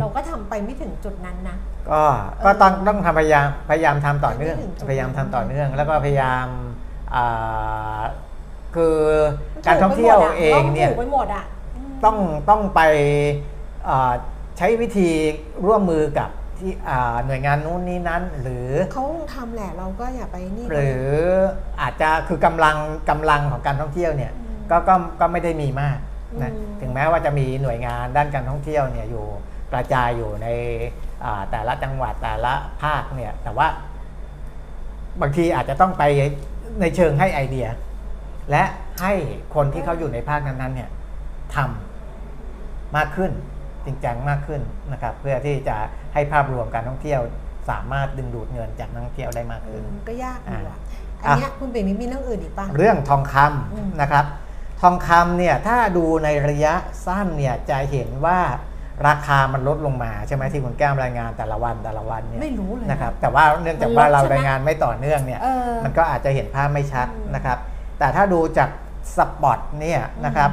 [0.00, 1.56] เราก็ทำไปไม่ถึงจุดนั้นนะ
[1.90, 2.02] ก็
[2.44, 6.46] ก็ต้องต้องทำพยายามพยายามทำต่อเนื่องไม่ถึงจุดพยายามทำต่อเนื่อง แล้วก็พยายาม
[7.14, 8.00] อ่า
[8.74, 8.96] คือ
[9.66, 11.44] การท่องเที่ยวเองเนี่ยถูกไปหมดอะ
[11.88, 12.16] มต้อง
[12.50, 12.80] ต้องไป
[13.88, 14.12] อ่า
[14.58, 15.10] ใช้วิธี
[15.66, 16.30] ร่วมมือกับ
[16.60, 21.08] ที่อ่าหน่วยงานนู้นนี้นั้น หรือเขาคงทำแหละเราก็อย่าไปนี่หรือ
[21.80, 22.76] อาจจะคือกำลัง
[23.10, 25.98] กำลังของการท่องเที่ยวเนี่ยอืมก็ก็ก็ไม่ได้มีมาก
[26.42, 29.26] นะอืมถึงแม้ว่าจะมีหน่วยงานด้านการท่องเที่ยวเนี่ยอยู่
[29.72, 30.48] กระจายอยู่ใน
[31.24, 33.68] อ่าแต่ละจังหวัดแต่ละภาคเนี่ยแต่ว่า
[35.20, 36.04] บางทีอาจจะต้องไป
[36.80, 37.68] ในเชิงให้ไอเดีย
[38.50, 38.64] และ
[39.02, 39.12] ให้
[39.54, 40.90] คนที่เขาอยู่ในภาคนั้นๆเนี่ย
[41.54, 43.32] ทำมากขึ้น
[43.88, 44.62] จริงจังมากขึ้น
[44.92, 45.76] นะครับ เพื่อที่จะ
[46.14, 47.20] ให้ภาพรวมการท่องเที่ยว
[47.70, 50.78] สามารถดึงดูดเงินจากนักท่องเที่ยวได้มากเอขึ้นอมันก็ยากอยู่อะอะ
[51.22, 53.34] อันเนี้ยคุณปิ่มมีเรื่องอื่นอีกป่ะเรื่องทองค
[53.72, 54.24] อืมำนะครับ
[54.82, 56.74] ทองคำเนี่ยถ้าดูในระยะ
[57.06, 58.40] สั้นเนี่ยจะเห็นว่า
[59.08, 67.58] ราคามันลดลงมาใช่ไหมที่คุณแก้มรายงานแต่ละวันแต่ละวันเนี่ยไม่รู้เลยนะครับ แต่ว่าเนื่องจากว่ามันลดเราใช่ไหมรายงานไม่ต่อเนื่องเนี่ยเออมันก็อาจจะเห็นภาพไม่ชัดอืมนะครับ
[67.98, 68.68] แต่ถ้าดูจาก
[69.16, 70.50] สปอตเนี่ยนะครับ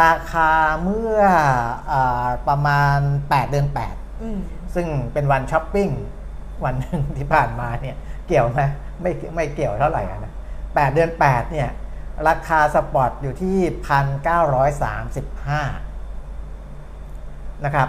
[0.00, 0.50] ราคา
[0.82, 1.20] เมื่อ
[1.92, 4.38] อาประมาณ 8 เดือน8อืม
[4.74, 5.88] ซึ่งเป็นวันช้อปปิ้ง
[6.64, 8.60] วันหนึ่งที่ผ่านมาเนี่ยเกี่ยวไหม
[9.02, 10.32] ไม่ไม่เกี่ยวเท่าไหร่อะนะ
[10.74, 11.68] แปดเดือนแปดเนี่ย
[12.28, 15.62] ราคา spot อยู่ที่พันเก้าร้อยสามสิบห้า
[17.64, 17.88] นะครับ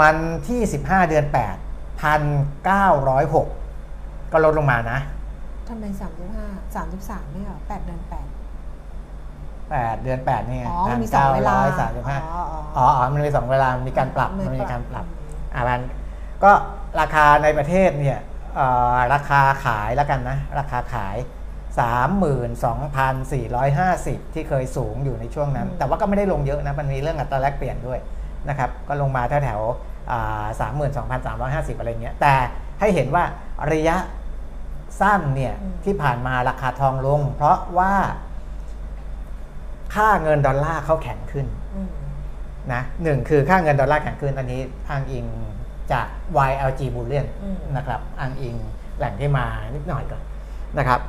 [0.00, 0.16] วัน
[0.48, 1.56] ที่สิบห้าเดือนแปด
[2.02, 2.22] พัน
[2.64, 3.48] เก้าร้อยหก
[4.32, 4.98] ก็ลดลงมานะ
[5.68, 15.12] ทำไมสามสิบห้าสามสิบสามไม่เหรอแปดเดือนแปดแปดเดือนแปดนี่อ๋อมันมีสองเวลาสามสิบห้าอ๋ออ๋ออ๋ออ๋อมันมีสองเวลามันมีการปรับมันมันปรับมีการปรับอื
[15.50, 15.80] มอ่ามัน
[16.44, 16.50] ก็
[17.00, 18.18] ราคาในประเทศเนี่ย
[18.56, 21.16] เอ่อราคาขายแล้วกันนะ ราคาขาย
[21.84, 27.98] 32,450 ที่เคยสูงอยู่ในช่วงนั้นอืมแต่ว่าก็ไม่ได้ลงเยอะนะ มันมีเรื่องอัตราแลกเปลี่ยนด้วย
[28.48, 32.34] นะครับ ก็ลงมาแถวแถวๆสามหมื่นสองพันสามร้อยห้าสิบอะไรเงี้ย แต่
[32.80, 33.24] ให้เห็นว่า
[33.72, 33.96] ระยะ
[35.00, 35.54] สั้นเนี่ย
[35.84, 37.94] ที่ผ่านมาราคาทองลง เพราะว่า
[39.94, 41.88] ค่าเงินดอลลาร์เขาแข็งขึ้นอืม
[42.72, 45.26] นะหนึ่งคือค่าเงินดอลลาร์แข็งขึ้นอันนี้อ้างอิง
[45.92, 46.06] จาก
[46.50, 48.54] YLG Bullion อืมนะครับอ้างอิง
[48.98, 50.22] แหล่งที่มานิดหน่อยก่อน
[50.78, 51.00] นะครับ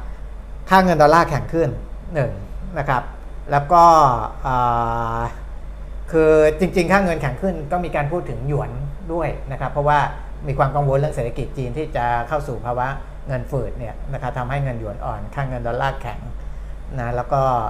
[0.69, 1.69] ค่าเงินดอลลาร์แข็งขึ้น
[2.13, 2.31] หนึ่ง
[2.77, 3.03] นะครับ
[3.51, 3.83] แล้วก็
[4.45, 5.21] อ่า
[6.11, 8.71] คือจริงๆ ค่าเงินแข็งขึ้นก็มีการพูดถึงหยวน
[9.13, 9.99] ด้วยนะครับ เพราะว่า
[10.47, 12.87] มีความกังวลเรื่องเศรษฐกิจจีนที่จะเข้าสู่ภาวะ
[13.27, 16.19] เงินฝืดเนี่ยนะครับทำให้เงินหยวนอ่อน ค่าเงินดอลลาร์แข็ง
[16.99, 17.67] นะแล้วก็เอ่อ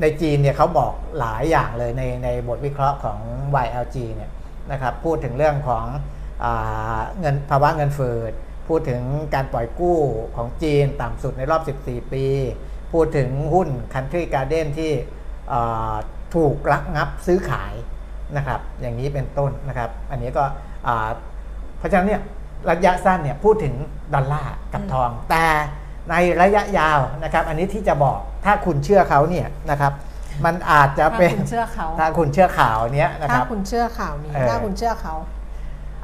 [0.00, 3.18] ในจีนเนี่ยเขาบอกหลายอย่างเลยในในบทวิเคราะห์ของ
[3.64, 4.30] YLG เนี่ย
[4.72, 5.84] นะครับพูดถึงเรื่องของ
[6.44, 6.46] อ
[7.20, 8.32] เงินภาวะเงินฝืด
[8.68, 9.02] พูดถึง
[9.34, 10.00] การปล่อยกู้
[10.36, 12.24] ของจีนต่ำสุดในรอบ 14 ปี
[12.92, 14.92] พูดถึงหุ้น Country Garden ที่
[16.34, 17.74] ถูกระงับซื้อขาย
[18.36, 20.44] นะครับ อย่างนี้เป็นต้นนะครับ อันนี้ก็
[21.78, 22.22] เพราะฉะนั้นเนี่ย
[22.70, 23.74] ระยะสั้นเนี่ยพูดถึง
[24.14, 25.46] ดอลลาร์กับทองแต่
[26.10, 29.92] ในระยะยาวนะครับ อันนี้ที่จะบอกถ้าคุณเชื่อเขาเนี่ยนะครับ
[30.44, 35.14] มันอาจจะถ้าเป็นคุณเชื่อเขาถ้าคุณเชื่อข่าวเนี้ยนะคถ้ารับคุณเชื่อข่าวนี้เออถ้าคุณเชื่อเขา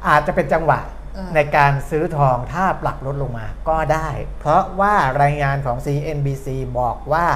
[0.07, 0.79] อาจจะเป็นจังหวะ
[1.15, 4.07] เออในการซื้อทองถ้าปรับลดลงมาก็ได้
[4.39, 6.47] เพราะว่ารายงานของ CNBC
[6.79, 7.27] บอกว่า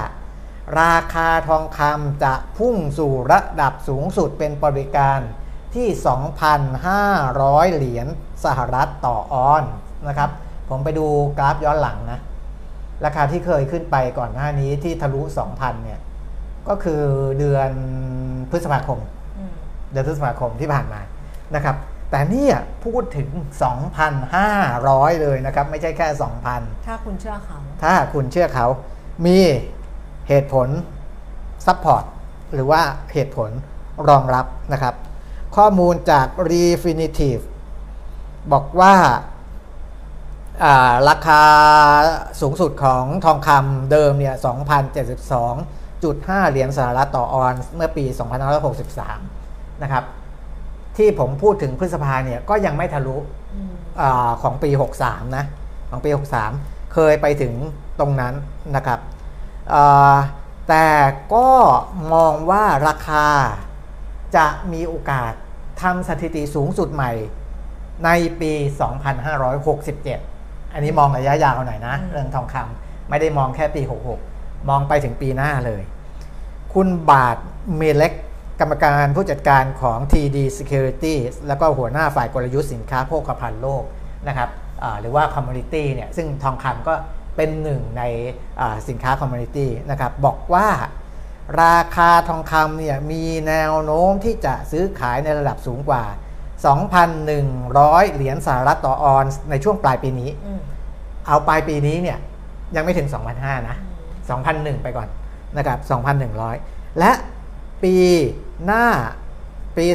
[0.81, 5.19] ราคาทองคำจะพุ่งสู่ระดับสูงสุดเป็นบริการ
[5.75, 5.87] ที่
[6.81, 8.07] 2,500 เหรียญ
[8.45, 9.63] สหรัฐต่อออน
[10.07, 10.29] นะครับ
[10.69, 11.07] ผมไปดู
[11.37, 12.19] กราฟย้อนหลังนะ
[13.05, 15.21] ราคาที่เคยขึ้นไปก่อนหน้านี้ที่ทะลุ
[15.53, 15.99] 2,000เนี่ย
[16.67, 17.01] ก็คือ
[17.39, 17.71] เดือน
[18.51, 18.99] พฤษภาคม
[19.37, 19.53] อืม
[19.91, 21.01] เดือนพฤษภาคมที่ผ่านมา
[21.55, 21.75] นะครับ
[22.11, 23.29] แต่เนี่ยพูดถึง
[24.05, 26.07] 2,500 เลยนะครับ ไม่ใช่แค่
[26.47, 28.67] 2,000 ถ้าคุณเชื่อเขา ถ้าคุณเชื่อเขา
[29.25, 29.37] มี
[30.27, 30.67] เหตุผล
[31.65, 32.03] support
[32.53, 32.81] หรือว่า
[33.13, 33.51] เหตุผล
[34.09, 34.95] รองรับนะครับ
[35.55, 37.39] ข้อมูลจาก Refinitiv
[38.53, 39.15] บอกว่าอ่า
[41.09, 41.43] ราคา
[42.41, 48.05] สูงสุดของทองคำเดิมเนี่ย 2,072.5 เหรียญสหรัฐต่อออนซ์เมื่อปี
[48.93, 50.03] 2563 นะครับ
[50.97, 53.17] ที่ผมพูดถึงพฤษภาเนี่ย ก็ยังไม่ทะลุ
[53.53, 54.69] อืมอาของปี
[55.03, 55.45] 63 นะ
[55.89, 56.09] ของปี
[56.51, 57.53] 63 เคยไปถึง
[57.99, 58.33] ตรงนั้น
[58.75, 58.99] นะครับ
[59.73, 60.17] อ่า
[60.69, 60.87] แต่
[61.33, 61.49] ก็
[62.13, 63.25] มองว่าราคา
[64.35, 65.31] จะมีโอกาส
[65.81, 67.11] ทำสถิติสูงสุดใหม่
[68.05, 68.09] ใน
[68.41, 68.63] ปี 2567
[70.73, 73.81] อันนี้มองระยะยาวหน่อยนะอืมเรื่องทองคำไม่ได้มองแค่ปี
[74.25, 75.81] 66 มองไปถึงปีหน้าเลย
[76.73, 77.37] คุณบาท
[77.77, 78.13] เมเล็ก
[78.59, 81.15] กรรมการผู้จัดการของ TD Security
[81.47, 83.83] แล้วก็หัวหน้าฝ่ายกลยุทธ์สินค้าโภคภัณฑ์โลก
[84.27, 84.49] นะครับ
[84.83, 86.93] อ่าหรือว่า Commodity เนี่ยซึ่งทองคำก็
[87.35, 88.03] เป็นหนึ่งใน
[88.61, 90.67] อ่าสินค้า Commodity นะครับบอกว่า
[91.63, 96.03] ราคาทองคำเนี่ยมีแนวโน้มที่จะซื้อขายในระดับสูงกว่า
[96.63, 100.61] 2,100 เหรียญสหรัฐต่อออนซ์ในช่วงปลายปีนี้อืม
[101.27, 102.17] เอาปลายปีนี้เนี่ย
[102.75, 103.07] ยังไม่ถึง
[103.37, 103.77] 2,500 นะ
[104.29, 105.07] 2,001 ไปก่อน
[105.57, 105.79] นะครับ
[106.39, 107.11] 2,100 และ
[107.83, 107.95] ปี
[108.65, 108.85] หน้า
[109.77, 109.85] ปี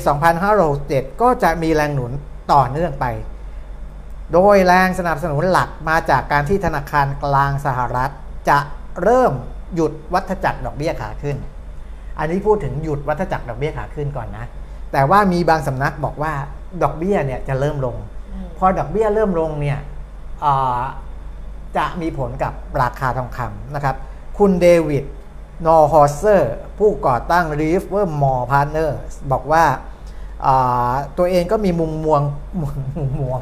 [0.56, 2.12] 2,567 ก็จะมีแรงหนุน
[2.52, 3.06] ต่อเนื่องไป
[4.32, 8.10] โดยแรงสนับสนุนหลักมาจากการที่ธนาคารกลางสหรัฐ
[8.48, 8.58] จะ
[9.02, 9.32] เริ่ม
[9.74, 11.36] หยุดวัฏจักรดอกเบี้ยขาขึ้น
[12.18, 14.44] อันนี้พูดถึงหยุดวัฏจักรดอกเบี้ยขาขึ้นก่อนนะ
[14.92, 16.32] แต่ว่ามีบางสำนักบอกว่า
[16.82, 17.96] ดอกเบี้ยเนี่ยจะเริ่มลง
[18.32, 19.78] อืมพอดอกเบี้ยเริ่มลงเนี่ย
[20.44, 20.80] อ่า
[21.76, 22.52] จะมีผลกับ
[22.82, 23.96] ราคาทองคำนะครับ
[24.38, 25.04] คุณ David
[25.66, 28.96] Neuhauser ผู้ก่อตั้ง r i v e r m o r Partners
[29.32, 29.64] บอกว่า
[30.46, 32.22] อ่าตัวเองก็มีมุมมอง
[32.60, 33.40] มุมมุมมอง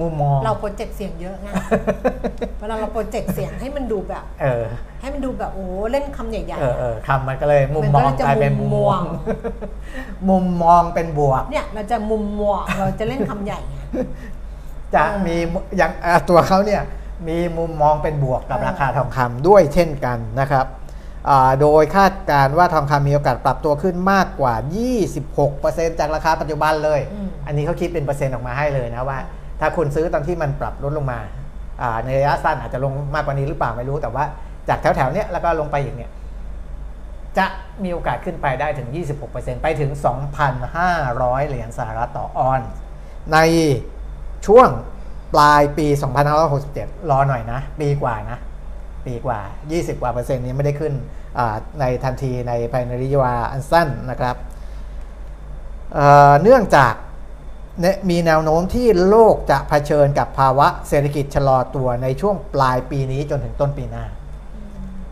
[0.00, 1.48] มุมมองเรา project เสียงเยอะไง
[2.58, 4.64] เวลาเรา project เสียงให้มันดูแบบเออ
[5.00, 9.22] ให้มันดูแบบโอ้เล่นคำใหญ่ๆเอออะเออคำมันก็เลยมุมมันมก็องเลยจะกลายเป็นมุมมองมุมมอง
[10.28, 13.76] มุมมองเป็นบวก เนี่ยเราจะมุมมัวเราจะเล่นคำใหญ่ไง
[14.94, 15.36] จะเออมี
[15.76, 16.82] อย่างอ่าตัวเขาเนี่ย
[17.28, 20.66] มีมุมมองเป็นบวกกับเออราคาทองคำด้วยเช่นกันนะครับ
[21.28, 24.54] อ่าโดยคาดการณ์ว่าทองคำมีโอกาสปรับตัวขึ้นมากกว่า
[25.26, 29.18] 26%จากราคาปัจจุบันเลยอืมอันนี้เขาคิดเป็นเปอร์เซ็นต์ออกมาให้เลยนะว่า
[29.60, 31.20] ถ้าคุณซื้อตอนที่มันปรับลดลงมา
[32.04, 34.24] ในระยะสั้นอาจจะลงมากกว่านี้หรือเปล่าไม่รู้ แต่ว่า
[34.68, 36.10] จากแถวๆเนี้ยแล้วก็ลงไปอีกเนี่ย
[37.38, 37.46] จะ
[37.82, 38.88] มีโอกาสขึ้นไปได้ถึง
[39.26, 39.90] 26%ไปถึง
[40.70, 42.70] 2,500 เหรียญสหรัฐต่อออนซ์
[43.32, 43.38] ใน
[44.46, 44.68] ช่วง
[45.34, 45.86] ปลายปี
[46.48, 48.38] 2567 รอหน่อยนะ ปีกว่านะ
[49.06, 49.40] ปีกว่า
[49.70, 50.92] 20 กว่าเปอร์เซ็นต์นี้ไม่ได้ขึ้น
[51.80, 54.36] ในทันทีในภายในระยะเวาอันสั้นนะครับ
[55.92, 56.94] เเนื่องจาก
[58.10, 64.04] มีแนวโน้มที่โลกจะเผชิญกับภาวะเศรษฐกิจชะลอตัวในช่วงปลายปีนี้จนถึงต้นปีหน้า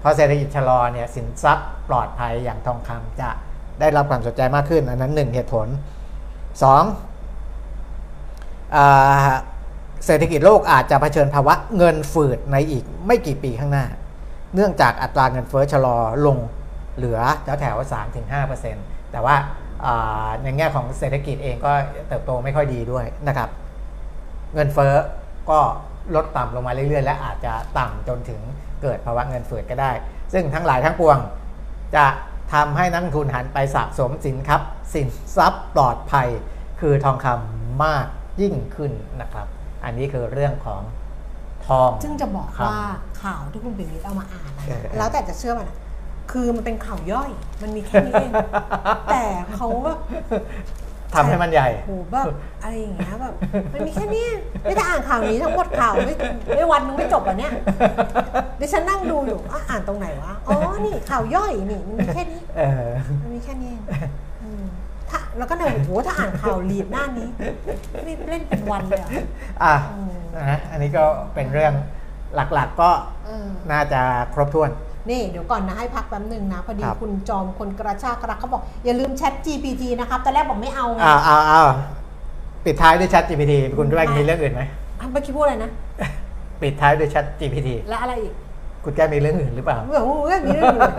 [0.02, 3.30] พอเศรษฐกิจชะลอเนี่ยสินทรัพย์ปลอดภัยอย่างทองคำจะ
[3.80, 5.66] ได้รับความสนใจมากขึ้น อันนั้นหนึ่งเหตุผล
[6.62, 6.82] สอง
[8.76, 9.32] อา
[10.06, 13.86] เศรษฐกิจโลกอาจจะเผชิญภาวะเงินฝืดในอีกไม่กี่ปีข้างหน้า
[14.54, 15.96] เนื่องจากอัตราเงินเฟ้อชะลอ
[16.26, 16.38] ลง
[16.96, 19.61] เหลือแถวแถวสามถึงห้าเปอร์เซ็นต์แต่ว่าอ่า
[20.42, 21.72] ในแง่ของเศรษฐกิจเองก็
[22.08, 23.48] เติบโตไม่ค่อยดีด้วยนะครับ
[24.54, 24.94] เงินเฟ้อ
[25.50, 25.60] ก็
[26.14, 28.40] ลดต่ำลงมาเรื่อยๆ และอาจจะต่ำจนถึง
[28.82, 29.92] เกิดภาวะเงินเฟ้อก็ได้
[30.32, 31.18] ซึ่งทั้งหลายทั้งปวง
[31.96, 32.06] จะ
[32.52, 34.60] ทำให้นักลงทุนหันไปสะสมสินครับ
[34.94, 36.28] สินทรัพย์ปลอดภัย
[36.80, 38.06] คือทองคำมาก
[38.40, 39.46] ยิ่งขึ้นนะครับ
[39.84, 40.82] อันนี้คือเรื่องของ
[41.66, 42.84] ทอง ซึ่งจะบอกครับว่า
[43.22, 45.76] ข่าวที่คุณปิ่นมิตรเอามาอ่านนะเออเออแล้วแต่จะเชื่อมันนะ
[46.32, 47.30] คือมันเป็นข่าวย่อย
[47.62, 48.32] มันมีแค่นี้เอง
[49.12, 49.22] แต่
[49.54, 49.98] เขาแบบ
[51.14, 52.26] ทำให้มันใหญ่โหแบบ
[52.62, 53.34] อะไรอย่างเงี้ยแบบ
[53.72, 54.30] มันมีแค่เนี้ย
[54.62, 56.14] ไม่ได้อ่านข่าวนี้ทั้งหมดข่าวไม่
[56.56, 57.52] ไม่วันนึงไม่จบอะเนี่ย
[58.60, 62.88] ดิฉันนั่งดูอยู่อะอ่านตรงไหนวะอ๋อนี่ข่าวย่อยนี่มันมีแค่นี้เออ
[63.22, 63.82] มันมีแค่นี้เอง
[64.42, 64.64] อืม
[65.10, 67.28] ถ้าแล้วก็เนี่ยโอ้โหถ้าอ่านข่าวลีดหน้านี้
[68.06, 69.10] นี่เล่นเป็นวันเลยอะ
[69.62, 71.04] อะอืมนะอันนี้ก็
[71.34, 71.72] เป็นเรื่อง
[72.34, 72.90] หลักๆก็
[73.26, 74.00] เออน่าจะ
[74.34, 74.70] ครบถ้วน
[75.10, 81.68] นี่เดี๋ยวก่อนนะให้พักแป๊บหนึ่งนะ พอดีครับ คุณจอมคนกระชากกระเขาบอก อย่าลืมแชท GPT นะครับตอนแรกบอกไม่เอาไง อ้าวอ้าวอ้าว
[82.64, 84.62] ปิดท้ายด้วย Chat GPT คุณแก้มมีเรื่องอื่นไหม
[85.00, 85.70] อะเมื่อกี้พูดอะไรนะ
[86.62, 88.34] ปิดท้ายด้วย Chat GPT และอะไรอีก
[88.84, 90.94] คุณแก้มมีเรื่องอื่นหรือเปล่า เรื่องเรื่องนี้เรื่องอื่น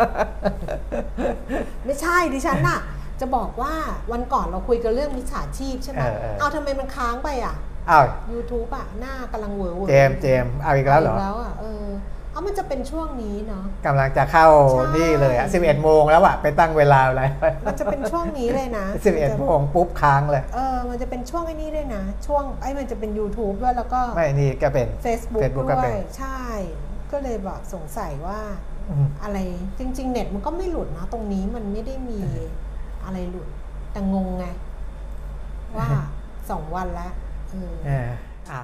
[1.86, 2.80] ไม่ใช่ดิฉันน่ะ
[3.20, 3.74] จะบอกว่า
[4.12, 7.56] วันก่อนเราคุยกันเรื่องมิจฉาชีพใช่ไหมเออเออ เอาทำไมมันค้างไปอะ
[7.90, 11.53] อ้าว YouTube อะ หน้ากำลังเวอร์เวอร์เจมส์เจมส์เอาอีกแล้วเหรอกแล้วอะ
[12.44, 17.24] เออเอามันจะเป็นช่วงนี้เนาะกำลังจะเข้าใช่นี่เลยอะ11 โมงแล้วอะไปตั้งเวลาอะไร
[17.66, 26.42] มันจะเป็นช่วงนี้เลยนะ 11 โมงปุ๊บค้างเลยเออมันจะเป็นช่วงไอ้นี้ด้วยนะ ช่วงไอ้มันจะเป็น YouTube ด้วยแล้วก็ไม่นี่ก็เป็น Facebook, Facebook ก็ด้วเป็ยนใช่
[27.12, 28.40] ก็เลยแบบสงสัยว่า
[28.90, 29.38] อืมอะไร
[29.80, 32.22] จริง ๆ เน็ตมันก็ไม่หลุดนะ ตรงนี้มันไม่ได้มี
[33.06, 33.48] อะไรหลุด
[33.92, 34.46] แต่งงไง
[35.78, 35.88] ว่า
[36.50, 37.12] สองวันแล้ว
[37.52, 38.10] เออเออ
[38.52, 38.62] อะ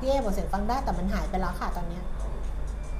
[0.00, 2.28] พี่เอบอกเสียงฟังได้แต่มันหายไปแล้วค่ะตอนเนี้ยเขา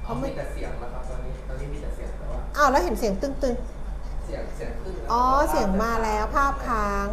[0.03, 7.09] เขาไม่มีแต่เสียงแล้วครับตอนนี้ตอนนี้มีแต่เสียงแต่ว่าอ้าวแล้วเห็นเสียงตึงเสียงเสียงขึ้นแล้วๆอ๋อเสียงมาแล้วภาพค้าง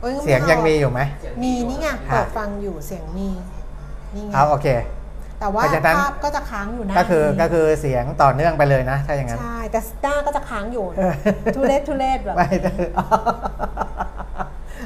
[0.00, 1.00] เออ้เสียงเสียงยังมีอยู่ไหม
[1.42, 3.28] มีนี่ไงเปิดฟังอยู่เสียงมี
[4.14, 4.66] นี่ไงเอาโอเค
[5.40, 11.12] แต่ว่าเพราะฉะนั้น ภาพก็จะค้างอยู่หนะก็คือก็คือเสียงต่อเนื่องไปเลยนะ ถ้าอย่างนั้น ใช่แต่หน้าก็จะค้างอยู่เออ
[11.56, 12.46] ทุเรศทุเรศแบบ ไม่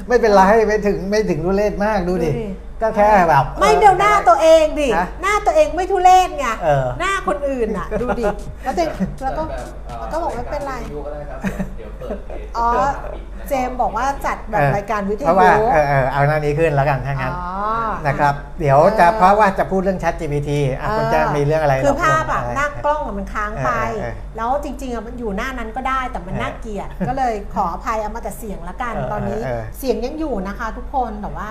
[0.07, 2.47] ไม่เป็นไรไม่ถึงไม่ถึงรุเรศมากดูดิ ดูดิ
[2.81, 8.25] ก็แค่แบบไม่เดี๋ยวหน้าตัวเองดิฮะหน้าตัวเองไม่ทุเรศไงเออหน้าคนอื่นอะ ดูดิ
[8.63, 8.83] แล้วจะ
[9.23, 11.39] แล้วก็แบบเแล้วก็บอกไม่เป็นไรวิทยุก็ได้ครับ
[11.77, 12.67] เดี๋ยวเปิดเพจอ๋อ
[13.13, 31.49] ปิดนะครับเจมส์บอกว่าจัดแบบรายการวิทเพราะยุว่าเออเออเอาหน้านี้ขึ้นแล้วกันถ้าอ๋งั้นอนะครับ เดี๋ยวจะเพราะว่าจะพูดเรื่อง Chat GPT อะคุณจะมีเรื่องอะไรคือหรภาพอะไรหน้ากล้องอะมันค้างไปเออเออเออแล้วจริงๆอะมันอยู่หน้านั้นก็ได้แต่มันเออน่าเกลียดก็เลยขออภัยเอามาแต่เสียงละกันเออตอนนี้เออเออเสียงยังอยู่นะคะ ทุกคนแต่ว่า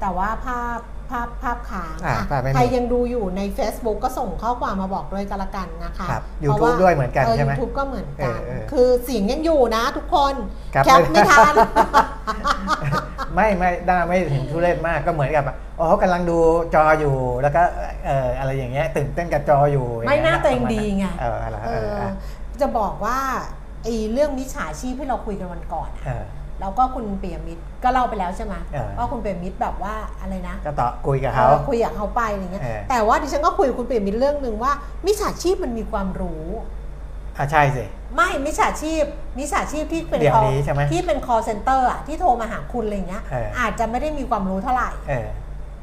[0.00, 0.78] แต่ว่าภาพ
[1.10, 10.34] ภาพภาพค้างอะอะภาพไม่มี ใครยังดูอยู่ใน Facebook ก็ส่งข้อความมาบอกด้วยกันละกันนะคะครับเพราะ YouTube ด้วยเหมือนกันใช่ไหมยูทูบก็เหมือนกัน เออเออ คือเสียงยังอยู่นะทุกคน
[10.74, 11.54] ครับแคปไม่ทัน
[13.34, 15.44] ไม่ไม่ได้ไม่ถึงทุเรศมากก็เหมือนกับ
[15.80, 16.38] อ๋อกำลังดู
[16.74, 17.62] จออยู่แล้วก็
[18.06, 22.10] เอออะไรอย่างเงี้ยตื่นเต้นกับจออยู่ไม่อย่หน้าเยตัวเองดีไง เอออะไรเอเออออะ
[22.60, 23.18] จะบอกว่า
[23.84, 26.24] ไอ้เรื่องมิจฉาชีพที่เราคุยกันวันก่อนอะ เออ
[26.60, 34.72] แล้วก็คุณเปียมิตรก็เล่าไปแล้วใช่ไหมเออ ว่าคุณเปียมิตรแบบว่าอะไรนะก็ต่อคุยกับเขาเออคุยกับเขาไปอะไรเงี้ยเออ แต่ว่าดิฉันก็คุยกับคุณเปียมิตรเรื่องหนึ่งว่า
[35.06, 36.44] มิจฉาชีพมันมีความรู้
[37.38, 37.84] อะใช่สิ
[38.16, 39.04] ไม่มิจฉาชีพ
[39.38, 45.28] มิจฉาชีพที่เป็น เดี๋ยว call นี้ใช่ไหมที่เป็น call center อะที่โทรมาหาคุณอะไรเงี้ยเออ อาจจะไม่ได้มีความรู้เท่าไหร่ เออ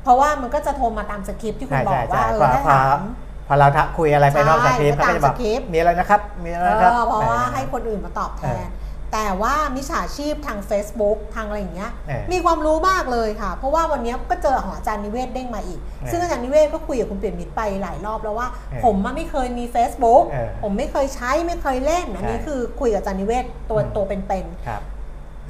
[0.04, 3.00] เพราะว่ามันก็จะโทรมาตามสคริปต์ที่คุณใช่บอใช่กว่าใช่เออพอให้พอถาม
[3.48, 8.68] พอเราทักคุยอะไรไปนอกสใช่คริปต์ก็เขาตามก็จะบอกสคริปต์มีอะไรนะครับ มีอะไรเอนะครับอเพราะว่าออให้คนอื่นมาตอบแทเอนอ
[9.14, 24.97] แต่ว่ามิจฉาชีพทาง Facebook ทางอะไรอย่างเงี้ยเออมีความรู้มากเลยค่ะ เพราะว่าวันเนี้ยก็เจอของอาจารย์นิเวศเด้งมาอีกเออซึ่งอาจารย์นิเวศก็คุยกับคุณเปลี่ยนมิตรไปหลายรอบแล้วว่าเออผมอะไม่เคยมี Facebook เออผมไม่เคยใช้ไม่เคยเล่นอันนี้ใช่คือคุยกับอาจารย์นิเวศตัวอืมตัวเป็นครับๆ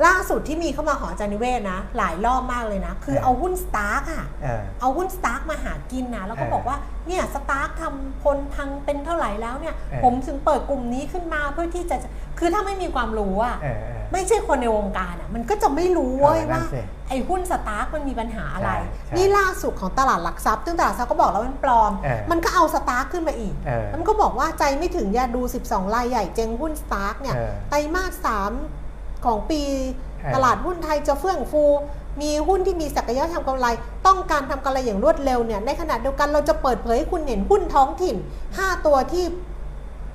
[0.06, 6.78] ล่าสุดที่มีเข้ามาของอาจารย์นิเวศนะ หลายรอบมากเลยนะ คือเออเอาหุ้นสตาร์กอะเออเอาหุ้นสตาร์กมาหากินนะ แล้วก็เออบอกว่า
[7.08, 11.96] เนี่ยสตาร์กทำพลพังเป็นเท่าไหร่แล้วเนี่ยเออผมถึงเปิดกลุ่มนี้ขึ้นมาเพื่อที่จะ
[12.40, 28.52] คือถ้าไม่มีความรู้อะเออเออไม่ใช่คนในวงการอะมันก็จะไม่รู้เว้ยเออนั่ว่านสิไอ้หุ้นสตาร์กมันมีปัญหาอะไรใช่ใช่นี่ล่าสุดของตลาดหลักทรัพย์ซึ่งตลาดหลักทรัพย์ก็บอกแล้วมันปลอมเออมันก็เอาสตาร์กขึ้นมาอีกเออแล้วมันก็บอกว่าใจไม่ถึงอย่าดู 12รายใหญ่เจ๊งหุ้นสตาร์กเนี่ยเออไตรมาสสาม
[29.26, 29.62] ของปี
[30.22, 31.64] เออตลาดหุ้นไทยจะเฟื่องฟู
[32.22, 33.68] มีหุ้นที่มีศักยภาพทำกำไร
[34.08, 38.16] ต้องการทำกำไรอย่างรวดเร็วเนี่ยในขณะเดียวกันเราจะเปิดเผยให้คุณเห็นหุ้นท้องถิ่น
[38.52, 39.26] 5 ตัวที่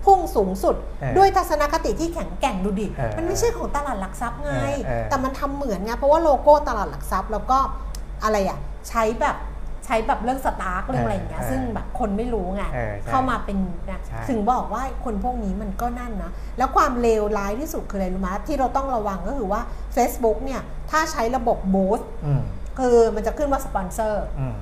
[0.04, 7.58] พุ่งสูงสุดเออด้วยทัศนคติที่แข็งแกร่งดูดิเออมันไม่ใช่ของตลาดหลักทรัพย์ไงเออเออแต่มันทำเหมือนไงเพราะว่าโลโก้ตลาดหลักทรัพย์แล้วก็
[8.22, 9.36] อะไรอะใช้แบบ
[9.86, 13.56] ใช้แบบเรื่องสตาร์กเรื่องอะไรอย่างเงี้ยเออซึ่งแบบคนไม่รู้ไงเออใช่เข้ามาเป็น
[13.90, 19.60] นะใช่ถึงบอกว่าคนพวกนี้มันก็นั่นนะ แล้วความเลวร้ายที่สุดคืออะไรรู้ไหมที่เราต้องระวังก็คือว่า
[19.96, 20.60] Facebook เนี่ย
[20.90, 22.42] ถ้าใช้ระบบ boost อืม
[22.78, 24.56] คือมันจะขึ้นว่าสปอนเซอร์อืม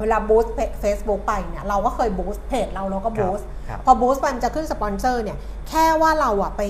[0.00, 5.38] เวลา boost เฟซบุ๊กไปเนี่ยเราก็เคย boost เพจเราเราก็ boost ครับพอ boost ไปมันจะขึ้นสปอนเซอร์เนี่ย
[5.68, 6.62] แค่ว่าเราอะไป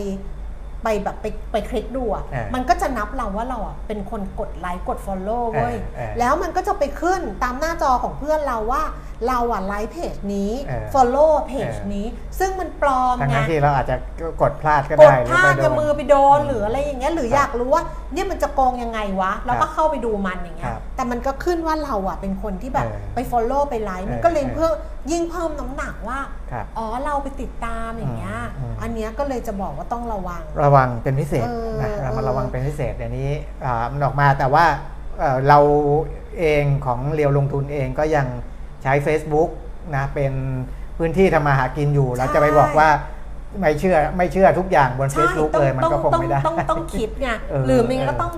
[0.83, 8.83] ไปแบบไปไปคลิกดูอะเออมันก็จะนับเราว่าเราอะเป็นคนกดไลค์กด Follow เว้ยเออเออแล้วมันก็จะไปขึ้นตามหน้าจอของเพื่อนเราว่า
[9.29, 12.07] เราอะไลค์เพจนี้เออ Follow เพจเออนี้
[12.39, 13.97] ซึ่งมันปลอมทั้งไงนั้นที่เราอาจจะ
[14.43, 24.73] กดพลาดก็กได้ดหพรือลาไปดโดจะนมือไปโดนอืมหรืออะไรอย่างเงี้ย หรืออยากรู้ว่าเนี่ยมันจะโกงยังไงวะ แล้วก็เข้าไปดูมันอย่างเงี้คยรับแต่มันก็ขึ้นว่าเราอะเป็นคนที่แบบเออไป follow ไปไลค์ มันเออก็เลยเออเพิ่ม
[25.11, 26.21] ยิ่งเพิ่มน้ำหนักว่า
[26.53, 33.31] ครับ อ๋อเราไปติดตามอย่างเงี้ย อืมอืม อันเนี้ยก็เลยจะบอกว่าต้องระวัง ระวังเป็นพิเศษเออนะเรามาเออระวังเป็นพิเศษเดี๋ยวนี้
[33.65, 34.65] อ่ามันออกมาแต่ว่า
[35.19, 35.59] เอ่อเรา
[36.39, 38.27] เองของเรียวลงทุนเองก็ยัง
[38.83, 39.51] ใช้ Facebook
[39.97, 40.33] นะเป็น
[40.99, 42.89] พื้นที่ทำมาหากินอยู่แล้วจะไปบอกว่า
[43.61, 48.33] ไม่เชื่อไม่เชื่อทุกอย่างบนใช่ Facebook ต้องเลยมันต้องก็คงต้องไม่ได้ต้องต้องคิดไงเออหรือไมันก็เออต้อง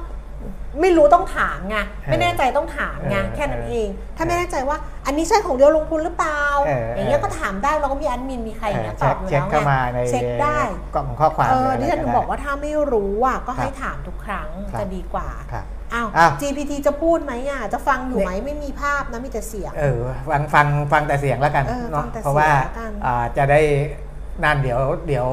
[0.80, 10.60] ไม่รู้ต้องถามไงไม่เออแน่ใจต้องถามไงเออแค่นั้นเออเอง ถ้าไม่แน่ใจว่า อันนี้ใช่ของเดียวลงทุนหรือเปล่าเออออย่างเงี้ยก็ถามได้เราก็มีแอดมินมีใครอย่างเงี้ยตเช็อคบอยู่เช็คแล้วเข้าไงมาในเช็คได้
[10.94, 20.00] กล่องข้อความเออหรืที่ฉันถึงะไรบอกว่าถ้าไม่รู้อะก็ให้ครับถามทุกครั้งครับจะดีกว่าครับอ้าวอ้าว GPT จะพูดไหมอะจะฟังอยู่ไหมไม่มีภาพนะมีแต่เสียงเออ
[20.30, 23.60] ฟังฟังฟังแต่เสียงแล้วกันเออเนาะฟังแต่เพราะว่าเสียงแล้วกันอ่าจะได้
[24.44, 25.28] นั่นเดี๋ยวเดี๋ยว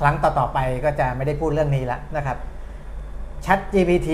[0.00, 2.36] ครั้งต่อๆไปก็จะไม่ได้พูดเรื่องนี้ละนะครับ
[3.44, 4.10] Chat GPT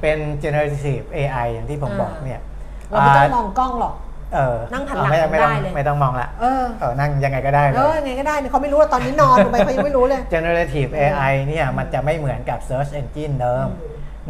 [0.00, 2.40] เป็น generative AI อย่างที่ผมบอกเนี่ย
[2.88, 3.94] เราไม่ต้องมองกล้องหรอก
[4.34, 13.68] เออนั่งหันหลังไม่ไม่ต้องได้เลยไม่ต้องมองละเออเออนั่งยังไงก็ได้เลเออยยังไงก็ได้เนี่ยเขาไม่รู้ว่าตอนนี้นอนทำไมเขายังไม่รู้เลย generative AI เนี่ยมันจะไม่เหมือนกับ search engine เดิม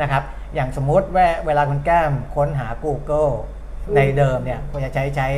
[0.01, 0.23] นะครับ
[0.55, 3.33] อย่างสมมุติว่าเวลาคุณแก้มค้นหา Google
[3.97, 5.29] ในเดิมเนี่ยคุณจะใช้ใช้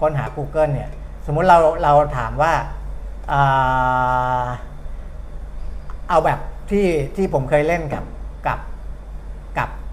[0.00, 0.88] ค้นหา Google เนี่ย
[1.26, 2.52] สมมุติเราเราถามว่า
[3.32, 4.44] อ่า
[6.08, 6.38] เอาแบบ
[6.70, 6.86] ที่
[7.16, 8.13] ที่ผมเคยเล่นกับกับกับ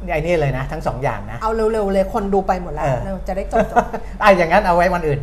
[0.10, 3.86] ไอ้นี่เลยนะทั้งสองอย่างนะ เอาเร็วๆเลยคนดูไปหมดแล้วเออเราจะได้จบจบ
[4.22, 5.20] อะอย่างนั้นเอาไว้วันอื่น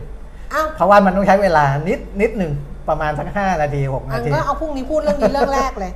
[0.54, 2.52] อ้าวเพราะว่ามันต้องใช้เวลานิดนิดหนึ่ง
[2.88, 5.92] ประมาณสักห้านาทีหกอันานทีก็เอาพรุ่งนี้พูดเรื่องนี้เรื่องแรกเลย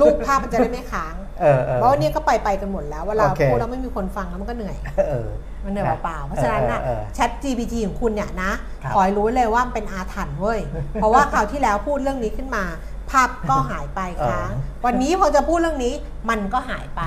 [0.00, 4.76] รูปภาพมันจะได้ไม่ค้างเออเออเพราะว่าเนี่ยก็ไปไปกันหมดแล้วเวลาโอเคพูดแล้วไม่มีคนฟังแล้วมันก็เหนื่อย
[5.08, 5.26] เออ
[5.64, 8.52] มันเหนื่อยเปล่าๆเพราะฉะนั้นน่ะเออเออ Chat GPT ของคุณเนี่ยนะ
[8.84, 10.60] ครับขอให้รู้เลยว่ามันเป็นอาถรรพ์เว้ย
[10.94, 12.64] เพราะว่าคราวที่แล้วพูดเรื่องนี้ขึ้นมา
[13.10, 15.94] ภาพก็หายไปค่ะเออวันนี้พอจะพูดเรื่องนี้
[16.30, 17.00] มันก็หายไป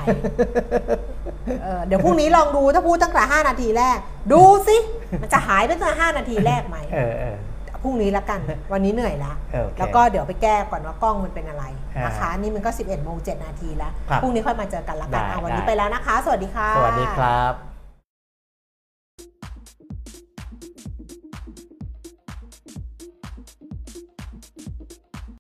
[1.64, 3.98] เออเดี๋ยวพรุ่งนี้ลองดูถ้าพูดตั้งแต่5นาทีแรก
[4.34, 4.78] ดูสิ
[5.22, 7.38] มันจะหายไปตั้งแต่5นาทีแรกไหมเออเออ
[7.84, 8.40] พรุ่งนี้ละกัน
[8.74, 11.64] วันนี้เหนื่อยละโอเคแล้วก็เดี๋ยวไปแก้ก่อนว่ากล้องมันเป็นอะไร
[12.06, 17.69] นะคะอ่านี่มันก็ 11โมง7นาทีแล้วครับพรุ่งนี้ค่อยมาเจอกันละกันได้เอาวันนี้ได้ไปแล้วนะคะ สวัสดีค่ะ สวัสดีครับ